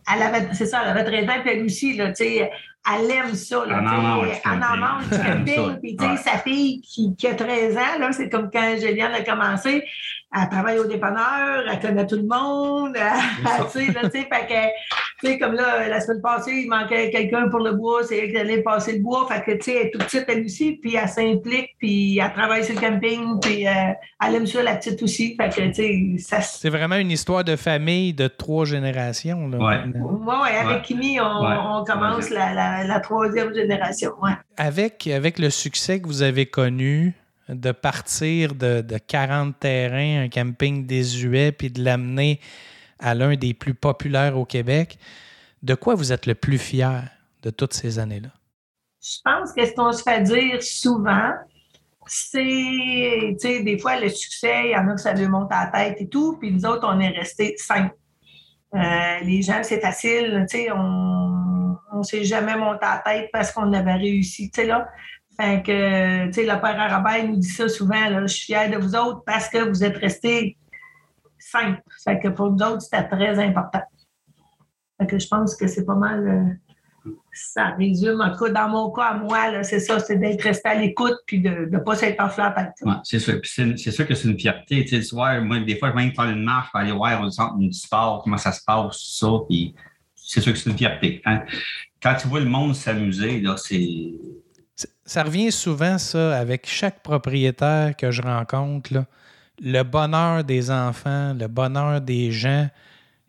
c'est 0.55 0.67
ça, 0.67 0.81
elle 0.83 0.91
avait 0.91 1.05
13 1.05 1.29
ans, 1.29 1.41
puis 1.45 1.51
elle 1.53 1.65
aussi, 1.65 1.97
là, 1.97 2.09
tu 2.09 2.17
sais, 2.17 2.51
elle 2.93 3.11
aime 3.13 3.35
ça. 3.35 3.65
Là, 3.65 3.79
elle 3.79 4.65
en 4.65 4.77
mange 4.77 5.09
du 5.09 5.17
camping. 5.17 5.79
Puis, 5.81 5.97
tu 5.97 6.05
sais, 6.05 6.17
sa 6.17 6.39
fille 6.39 6.81
qui, 6.81 7.15
qui, 7.15 7.29
a 7.29 7.37
13 7.37 7.77
ans, 7.77 7.99
là, 8.01 8.11
c'est 8.11 8.29
comme 8.29 8.51
quand 8.53 8.75
Juliane 8.77 9.13
a 9.13 9.23
commencé, 9.23 9.85
elle 10.33 10.49
travaille 10.49 10.79
au 10.79 10.87
dépanneur, 10.87 11.64
elle 11.71 11.81
connaît 11.81 12.07
tout 12.07 12.16
le 12.16 12.23
monde. 12.23 12.95
tu 13.73 13.87
sais, 13.87 13.93
là, 13.93 14.09
tu 14.09 14.11
sais, 14.11 14.29
fait 14.31 14.47
que, 14.47 14.66
tu 15.21 15.27
sais, 15.27 15.38
comme 15.38 15.55
là, 15.55 15.88
la 15.88 16.01
semaine 16.01 16.21
passée, 16.21 16.53
il 16.53 16.69
manquait 16.69 17.11
quelqu'un 17.11 17.49
pour 17.49 17.61
le 17.61 17.73
bois, 17.73 18.05
c'est 18.05 18.19
elle 18.19 18.31
qui 18.31 18.38
allait 18.38 18.62
passer 18.62 18.93
le 18.93 19.03
bois. 19.03 19.27
Fait 19.29 19.43
que, 19.43 19.57
tu 19.57 19.62
sais, 19.62 19.77
elle 19.77 19.87
est 19.87 19.90
toute 19.90 20.05
petite, 20.05 20.25
elle 20.29 20.45
aussi, 20.45 20.73
puis 20.73 20.97
elle 20.97 21.09
s'implique, 21.09 21.71
puis 21.79 22.19
elle 22.19 22.33
travaille 22.33 22.64
sur 22.64 22.75
le 22.75 22.81
camping, 22.81 23.40
puis 23.40 23.66
euh, 23.66 23.73
elle 24.25 24.35
aime 24.35 24.47
ça, 24.47 24.62
la 24.62 24.77
petite 24.77 25.03
aussi. 25.03 25.37
Fait 25.37 25.49
que, 25.49 25.69
tu 25.69 25.75
sais, 25.75 26.14
ça... 26.19 26.40
C'est 26.40 26.71
vraiment 26.71 26.97
une 26.97 27.11
histoire 27.11 27.43
de 27.43 27.57
famille 27.57 28.12
de 28.12 28.29
trois 28.29 28.64
générations, 28.64 29.49
là. 29.49 29.59
Oui, 29.59 29.95
ouais, 30.27 30.57
avec 30.57 30.83
Kimi, 30.83 31.21
on, 31.21 31.25
on 31.25 31.85
commence 31.85 32.31
la 32.31 32.51
la, 32.87 33.01
troisième 33.01 33.55
génération. 33.55 34.12
Avec, 34.57 35.07
avec 35.07 35.38
le 35.38 35.51
succès 35.51 36.01
que 36.01 36.07
vous 36.07 36.23
avez 36.23 36.47
connu, 36.47 37.14
de 37.51 37.73
partir 37.73 38.55
de, 38.55 38.83
40 38.99 39.59
terrains, 39.59 40.23
un 40.25 40.29
camping 40.29 40.87
désuet, 40.87 41.53
puis 41.53 41.71
de 41.71 41.83
l'amener 41.83 42.41
à 42.99 43.15
l'un 43.15 43.35
des 43.37 43.55
plus 43.55 43.75
populaires 43.75 44.39
au 44.39 44.45
Québec, 44.45 44.99
de 45.63 45.75
quoi 45.75 45.95
vous 45.95 46.13
êtes 46.13 46.27
le 46.27 46.35
plus 46.35 46.59
fier 46.59 47.05
de 47.43 47.51
toutes 47.51 47.73
ces 47.73 47.99
années-là? 47.99 48.31
Je 49.03 49.19
pense 49.25 49.53
que 49.53 49.65
ce 49.65 49.73
qu'on 49.73 49.93
se 49.93 50.03
fait 50.03 50.23
dire 50.23 50.63
souvent, 50.63 51.33
c'est, 52.07 52.41
tu 52.41 53.37
sais, 53.39 53.63
des 53.63 53.79
fois, 53.79 53.99
le 53.99 54.09
succès, 54.09 54.65
il 54.67 54.71
y 54.73 54.77
en 54.77 54.89
a 54.89 54.95
que 54.95 55.01
ça 55.01 55.15
lui 55.15 55.27
monte 55.29 55.51
à 55.51 55.67
la 55.67 55.71
tête 55.71 56.01
et 56.01 56.09
tout, 56.09 56.37
puis 56.39 56.53
nous 56.53 56.67
autres, 56.67 56.87
on 56.87 56.99
est 57.01 57.09
restés 57.09 57.55
simple. 57.57 57.95
Euh, 58.75 59.21
les 59.23 59.43
gens, 59.43 59.61
c'est 59.63 59.81
facile, 59.81 60.47
tu 60.49 60.59
sais, 60.59 60.71
on 60.73 61.99
ne 61.99 62.03
s'est 62.03 62.25
jamais 62.25 62.57
monté 62.57 62.85
à 62.85 62.97
la 62.97 63.13
tête 63.13 63.31
parce 63.33 63.53
qu'on 63.53 63.73
avait 63.73 63.95
réussi, 63.95 64.51
tu 64.51 64.61
sais, 64.61 64.67
là. 64.67 64.89
Fait 65.40 65.62
que, 65.62 66.26
tu 66.26 66.33
sais, 66.35 66.42
le 66.42 66.61
père 66.61 66.79
Arabin 66.79 67.29
nous 67.29 67.37
dit 67.37 67.48
ça 67.48 67.68
souvent, 67.68 68.09
là, 68.09 68.26
je 68.26 68.35
suis 68.35 68.46
fier 68.46 68.70
de 68.70 68.76
vous 68.76 68.94
autres 68.94 69.22
parce 69.24 69.48
que 69.48 69.68
vous 69.68 69.83
êtes 69.83 69.96
restés 69.96 70.59
simples. 71.38 71.81
Fait 72.05 72.18
que 72.18 72.29
pour 72.29 72.50
nous 72.50 72.62
autres, 72.62 72.83
c'était 72.83 73.09
très 73.09 73.38
important. 73.38 73.83
Fait 74.98 75.07
que 75.07 75.18
je 75.18 75.26
pense 75.26 75.57
que 75.57 75.66
c'est 75.66 75.87
pas 75.87 75.94
mal 75.94 76.59
ça 77.33 77.74
résume, 77.79 78.20
en 78.20 78.31
tout 78.33 78.44
cas, 78.44 78.50
dans 78.50 78.68
mon 78.68 78.90
cas, 78.90 79.05
à 79.05 79.14
moi, 79.14 79.62
c'est 79.62 79.81
ça, 79.81 79.98
c'est 79.98 80.16
d'être 80.16 80.42
resté 80.42 80.68
à 80.68 80.74
l'écoute 80.74 81.16
puis 81.26 81.40
de 81.40 81.68
ne 81.70 81.79
pas 81.79 81.94
s'être 81.96 82.20
enflé 82.20 82.44
patte. 82.55 82.74
Ouais, 82.83 82.92
c'est 83.05 83.18
sûr. 83.18 83.40
C'est, 83.44 83.76
sûr 83.76 84.07
que 84.07 84.14
c'est 84.14 84.29
une 84.29 84.38
fierté. 84.38 84.85
Tu 84.85 84.88
sais, 84.88 85.03
soir, 85.03 85.40
moi, 85.42 85.61
des 85.61 85.79
fois, 85.79 85.90
je 85.90 85.94
vais 85.94 86.05
même 86.05 86.14
faire 86.14 86.29
une 86.29 86.42
marche 86.42 86.70
pour 86.70 86.81
aller 86.81 86.92
voir 86.92 87.22
au 87.22 87.31
centre 87.31 87.57
du 87.57 87.72
sport, 87.72 88.22
comment 88.22 88.37
ça 88.37 88.53
se 88.53 88.61
passe, 88.64 88.98
ça. 89.18 89.29
Puis 89.48 89.74
c'est 90.14 90.40
sûr 90.40 90.53
que 90.53 90.59
c'est 90.59 90.70
une 90.70 90.76
fierté. 90.76 91.22
hein. 91.24 91.42
Quand 92.03 92.14
tu 92.14 92.29
vois 92.29 92.40
le 92.40 92.46
monde 92.46 92.74
s'amuser, 92.74 93.40
là, 93.40 93.57
c'est. 93.57 94.12
Ça 95.11 95.25
revient 95.25 95.51
souvent, 95.51 95.99
ça, 95.99 96.38
avec 96.38 96.68
chaque 96.68 97.03
propriétaire 97.03 97.96
que 97.96 98.12
je 98.12 98.23
rencontre. 98.23 99.07
Le 99.61 99.83
bonheur 99.83 100.44
des 100.44 100.70
enfants, 100.70 101.35
le 101.35 101.49
bonheur 101.49 102.01
des 102.01 102.31
gens, 102.31 102.68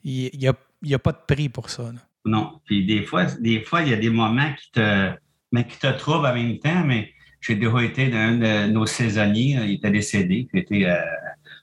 il 0.04 0.30
n'y 0.38 0.48
a, 0.48 0.54
y 0.84 0.94
a 0.94 1.00
pas 1.00 1.12
de 1.12 1.22
prix 1.28 1.50
pour 1.50 1.72
ça. 1.72 1.92
Non. 2.24 2.62
Puis 2.66 2.86
des 2.86 3.02
fois, 3.02 3.26
des 3.26 3.62
fois, 3.62 3.82
il 3.82 3.90
y 3.90 3.94
a 3.96 3.98
des 3.98 4.12
moments 4.12 4.54
qui 4.54 4.74
te, 4.74 5.10
mais 5.52 5.66
qui 5.66 5.80
te 5.80 5.88
en 5.88 6.22
même 6.36 6.60
temps, 6.60 6.84
mais 6.86 7.10
j'ai 7.40 7.56
déjà 7.56 7.82
été 7.82 8.10
dans 8.10 8.18
un 8.18 8.38
de 8.38 8.72
nos 8.72 8.86
saisonniers, 8.86 9.58
il 9.64 9.74
était 9.74 9.90
décédé, 9.90 10.48
qui 10.52 10.60
était 10.60 10.86
euh, 10.86 11.02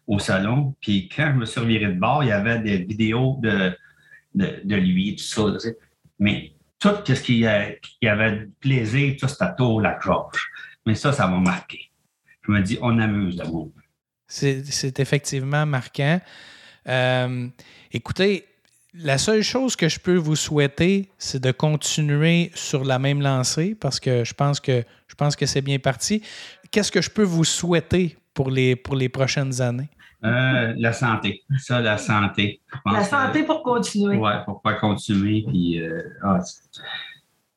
au 0.08 0.18
salon. 0.18 0.74
Puis 0.80 1.08
quand 1.14 1.30
je 1.32 1.38
me 1.38 1.44
suis 1.44 1.60
reviré 1.60 1.86
de 1.86 2.00
bord, 2.00 2.24
il 2.24 2.30
y 2.30 2.32
avait 2.32 2.58
des 2.58 2.78
vidéos 2.78 3.38
de, 3.40 3.70
de, 4.34 4.62
de 4.64 4.74
lui, 4.74 5.14
tout 5.14 5.22
ça. 5.22 5.44
Mais 6.18 6.54
tout 6.78 6.96
ce 7.06 7.12
qui 7.12 7.46
avait 7.46 8.48
plaisir, 8.60 9.16
tout 9.18 9.28
c'était 9.28 9.54
tout 9.56 9.80
la 9.80 9.98
Georges. 10.00 10.48
Mais 10.86 10.94
ça, 10.94 11.12
ça 11.12 11.26
m'a 11.26 11.38
marqué. 11.38 11.90
Je 12.46 12.52
me 12.52 12.62
dis, 12.62 12.78
on 12.80 12.98
amuse 12.98 13.36
le 13.36 13.44
monde. 13.46 13.72
C'est 14.26 14.64
c'est 14.64 15.00
effectivement 15.00 15.66
marquant. 15.66 16.20
Euh, 16.86 17.48
écoutez, 17.92 18.46
la 18.94 19.18
seule 19.18 19.42
chose 19.42 19.76
que 19.76 19.88
je 19.88 19.98
peux 19.98 20.16
vous 20.16 20.36
souhaiter, 20.36 21.10
c'est 21.18 21.40
de 21.42 21.52
continuer 21.52 22.50
sur 22.54 22.84
la 22.84 22.98
même 22.98 23.20
lancée 23.20 23.74
parce 23.74 24.00
que 24.00 24.24
je 24.24 24.34
pense 24.34 24.60
que 24.60 24.84
je 25.06 25.14
pense 25.14 25.36
que 25.36 25.46
c'est 25.46 25.60
bien 25.60 25.78
parti. 25.78 26.22
Qu'est-ce 26.70 26.92
que 26.92 27.02
je 27.02 27.10
peux 27.10 27.22
vous 27.22 27.44
souhaiter 27.44 28.16
pour 28.38 28.50
les, 28.50 28.76
pour 28.76 28.94
les 28.94 29.08
prochaines 29.08 29.60
années? 29.60 29.88
Euh, 30.24 30.72
la 30.78 30.92
santé. 30.92 31.42
Ça, 31.58 31.80
la 31.80 31.98
santé. 31.98 32.60
La 32.86 33.00
que- 33.00 33.04
santé 33.06 33.42
pour 33.42 33.64
continuer. 33.64 34.16
Oui, 34.16 34.30
pour 34.46 34.62
pas 34.62 34.74
continuer. 34.74 35.44
Puis, 35.48 35.80
euh, 35.80 36.02
ah, 36.22 36.38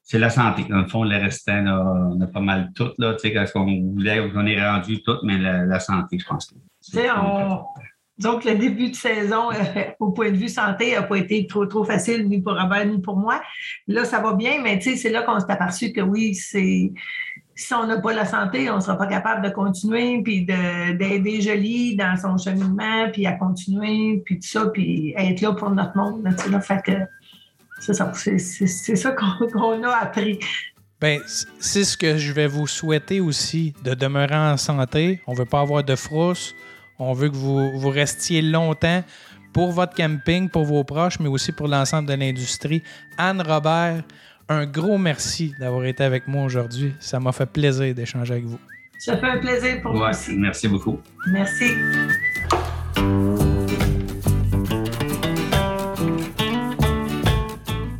c'est- 0.04 0.18
la 0.18 0.32
santé. 0.32 0.66
Dans 0.68 0.80
le 0.82 0.88
fond, 0.88 1.04
le 1.04 1.18
restant, 1.18 1.62
là, 1.62 1.76
on 2.12 2.20
a 2.20 2.26
pas 2.28 2.40
mal 2.40 2.72
tout, 2.76 2.92
là, 2.98 3.14
tu 3.14 3.20
sais, 3.20 3.34
quand 3.34 3.46
on 3.62 3.92
voulait, 3.94 4.20
on 4.36 4.46
est 4.48 4.60
rendu 4.70 5.04
tout, 5.04 5.18
mais 5.24 5.38
la, 5.38 5.66
la 5.66 5.80
santé, 5.80 6.18
je 6.18 6.26
pense. 6.26 6.48
que 6.48 6.56
Tu 6.56 6.98
sais, 6.98 7.12
on... 7.12 7.64
Donc, 8.18 8.44
le 8.46 8.56
début 8.56 8.90
de 8.92 8.96
saison, 8.96 9.52
euh, 9.52 9.84
au 10.00 10.12
point 10.12 10.30
de 10.32 10.36
vue 10.38 10.50
santé, 10.50 10.94
n'a 10.94 11.04
pas 11.04 11.18
été 11.18 11.48
trop, 11.48 11.66
trop 11.66 11.84
facile, 11.84 12.28
ni 12.28 12.40
pour 12.42 12.54
Robert, 12.60 12.86
ni 12.86 13.00
pour 13.02 13.18
moi. 13.18 13.42
Là, 13.88 14.04
ça 14.06 14.20
va 14.20 14.34
bien, 14.34 14.62
mais 14.64 14.78
tu 14.80 14.92
sais, 14.92 14.96
c'est 14.96 15.10
là 15.10 15.22
qu'on 15.24 15.40
s'est 15.40 15.52
aperçu 15.52 15.92
que 15.92 16.02
oui, 16.02 16.36
c'est. 16.36 16.92
Si 17.56 17.74
on 17.74 17.86
n'a 17.86 18.00
pas 18.00 18.14
la 18.14 18.26
santé, 18.26 18.70
on 18.70 18.78
ne 18.78 18.82
sera 18.82 18.98
pas 18.98 19.08
capable 19.08 19.46
de 19.46 19.54
continuer, 19.54 20.22
puis 20.24 20.46
de- 20.46 20.94
d'aider 20.94 21.42
Jolie 21.42 21.96
dans 21.96 22.16
son 22.18 22.38
cheminement, 22.38 23.10
puis 23.12 23.26
à 23.26 23.34
continuer, 23.34 24.22
puis 24.26 24.40
tout 24.40 24.48
ça, 24.48 24.68
puis 24.68 25.14
être 25.18 25.42
là 25.42 25.52
pour 25.54 25.70
notre 25.70 25.96
monde. 25.98 26.28
Fait 26.62 26.82
que 26.84 26.92
c'est 27.80 27.94
ça, 27.94 28.12
ça 28.96 29.12
qu'on 29.54 29.84
a 29.84 29.90
appris. 29.90 30.40
Ben, 31.00 31.20
c'est 31.60 31.84
ce 31.84 31.98
que 31.98 32.18
je 32.18 32.32
vais 32.32 32.46
vous 32.48 32.68
souhaiter 32.68 33.20
aussi, 33.20 33.74
de 33.84 33.96
demeurer 33.96 34.36
en 34.36 34.56
santé. 34.58 35.20
On 35.26 35.34
veut 35.34 35.46
pas 35.46 35.62
avoir 35.62 35.84
de 35.84 35.96
frousse. 35.96 36.54
On 37.00 37.14
veut 37.14 37.30
que 37.30 37.36
vous, 37.36 37.80
vous 37.80 37.90
restiez 37.90 38.44
longtemps 38.44 39.04
pour 39.52 39.72
votre 39.72 39.96
camping, 39.96 40.48
pour 40.48 40.64
vos 40.64 40.84
proches, 40.84 41.20
mais 41.20 41.28
aussi 41.28 41.52
pour 41.52 41.68
l'ensemble 41.68 42.08
de 42.08 42.14
l'industrie. 42.14 42.84
Anne 43.18 43.42
Robert, 43.42 44.04
un 44.52 44.66
gros 44.66 44.98
merci 44.98 45.54
d'avoir 45.60 45.86
été 45.86 46.04
avec 46.04 46.28
moi 46.28 46.44
aujourd'hui. 46.44 46.94
Ça 47.00 47.20
m'a 47.20 47.32
fait 47.32 47.46
plaisir 47.46 47.94
d'échanger 47.94 48.34
avec 48.34 48.46
vous. 48.46 48.60
Ça 49.00 49.18
fait 49.18 49.28
un 49.28 49.38
plaisir 49.40 49.82
pour 49.82 49.94
moi 49.94 50.06
Ouais, 50.06 50.10
aussi. 50.12 50.36
merci 50.36 50.68
beaucoup. 50.68 51.00
Merci. 51.28 51.72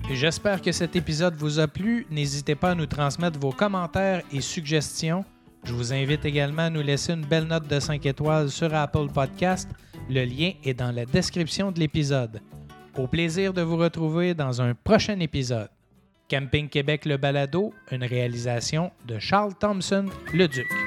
Et 0.10 0.16
J'espère 0.16 0.62
que 0.62 0.72
cet 0.72 0.96
épisode 0.96 1.36
vous 1.36 1.60
a 1.60 1.68
plu. 1.68 2.06
N'hésitez 2.10 2.56
pas 2.56 2.72
à 2.72 2.76
nous 2.76 2.86
transmettre 2.86 3.40
vos 3.40 3.52
commentaires 3.52 4.22
et 4.32 4.42
suggestions. 4.42 5.24
Je 5.64 5.74
vous 5.74 5.94
invite 5.94 6.26
également 6.26 6.64
à 6.64 6.70
nous 6.70 6.82
laisser 6.82 7.14
une 7.14 7.26
belle 7.26 7.46
note 7.46 7.68
de 7.68 7.80
5 7.80 8.06
étoiles 8.06 8.50
sur 8.50 8.74
Apple 8.74 9.08
Podcast. 9.14 9.70
Le 10.10 10.26
lien 10.26 10.52
est 10.64 10.74
dans 10.74 10.92
la 10.92 11.06
description 11.06 11.72
de 11.72 11.80
l'épisode. 11.80 12.42
Au 12.98 13.08
plaisir 13.08 13.54
de 13.54 13.62
vous 13.62 13.78
retrouver 13.78 14.34
dans 14.34 14.62
un 14.62 14.74
prochain 14.74 15.20
épisode. 15.20 15.70
Camping 16.32 16.70
Québec 16.70 17.04
Le 17.04 17.18
Balado, 17.18 17.74
une 17.92 18.06
réalisation 18.06 18.92
de 19.06 19.20
Charles 19.20 19.54
Thompson, 19.60 20.06
le 20.34 20.48
Duc. 20.48 20.81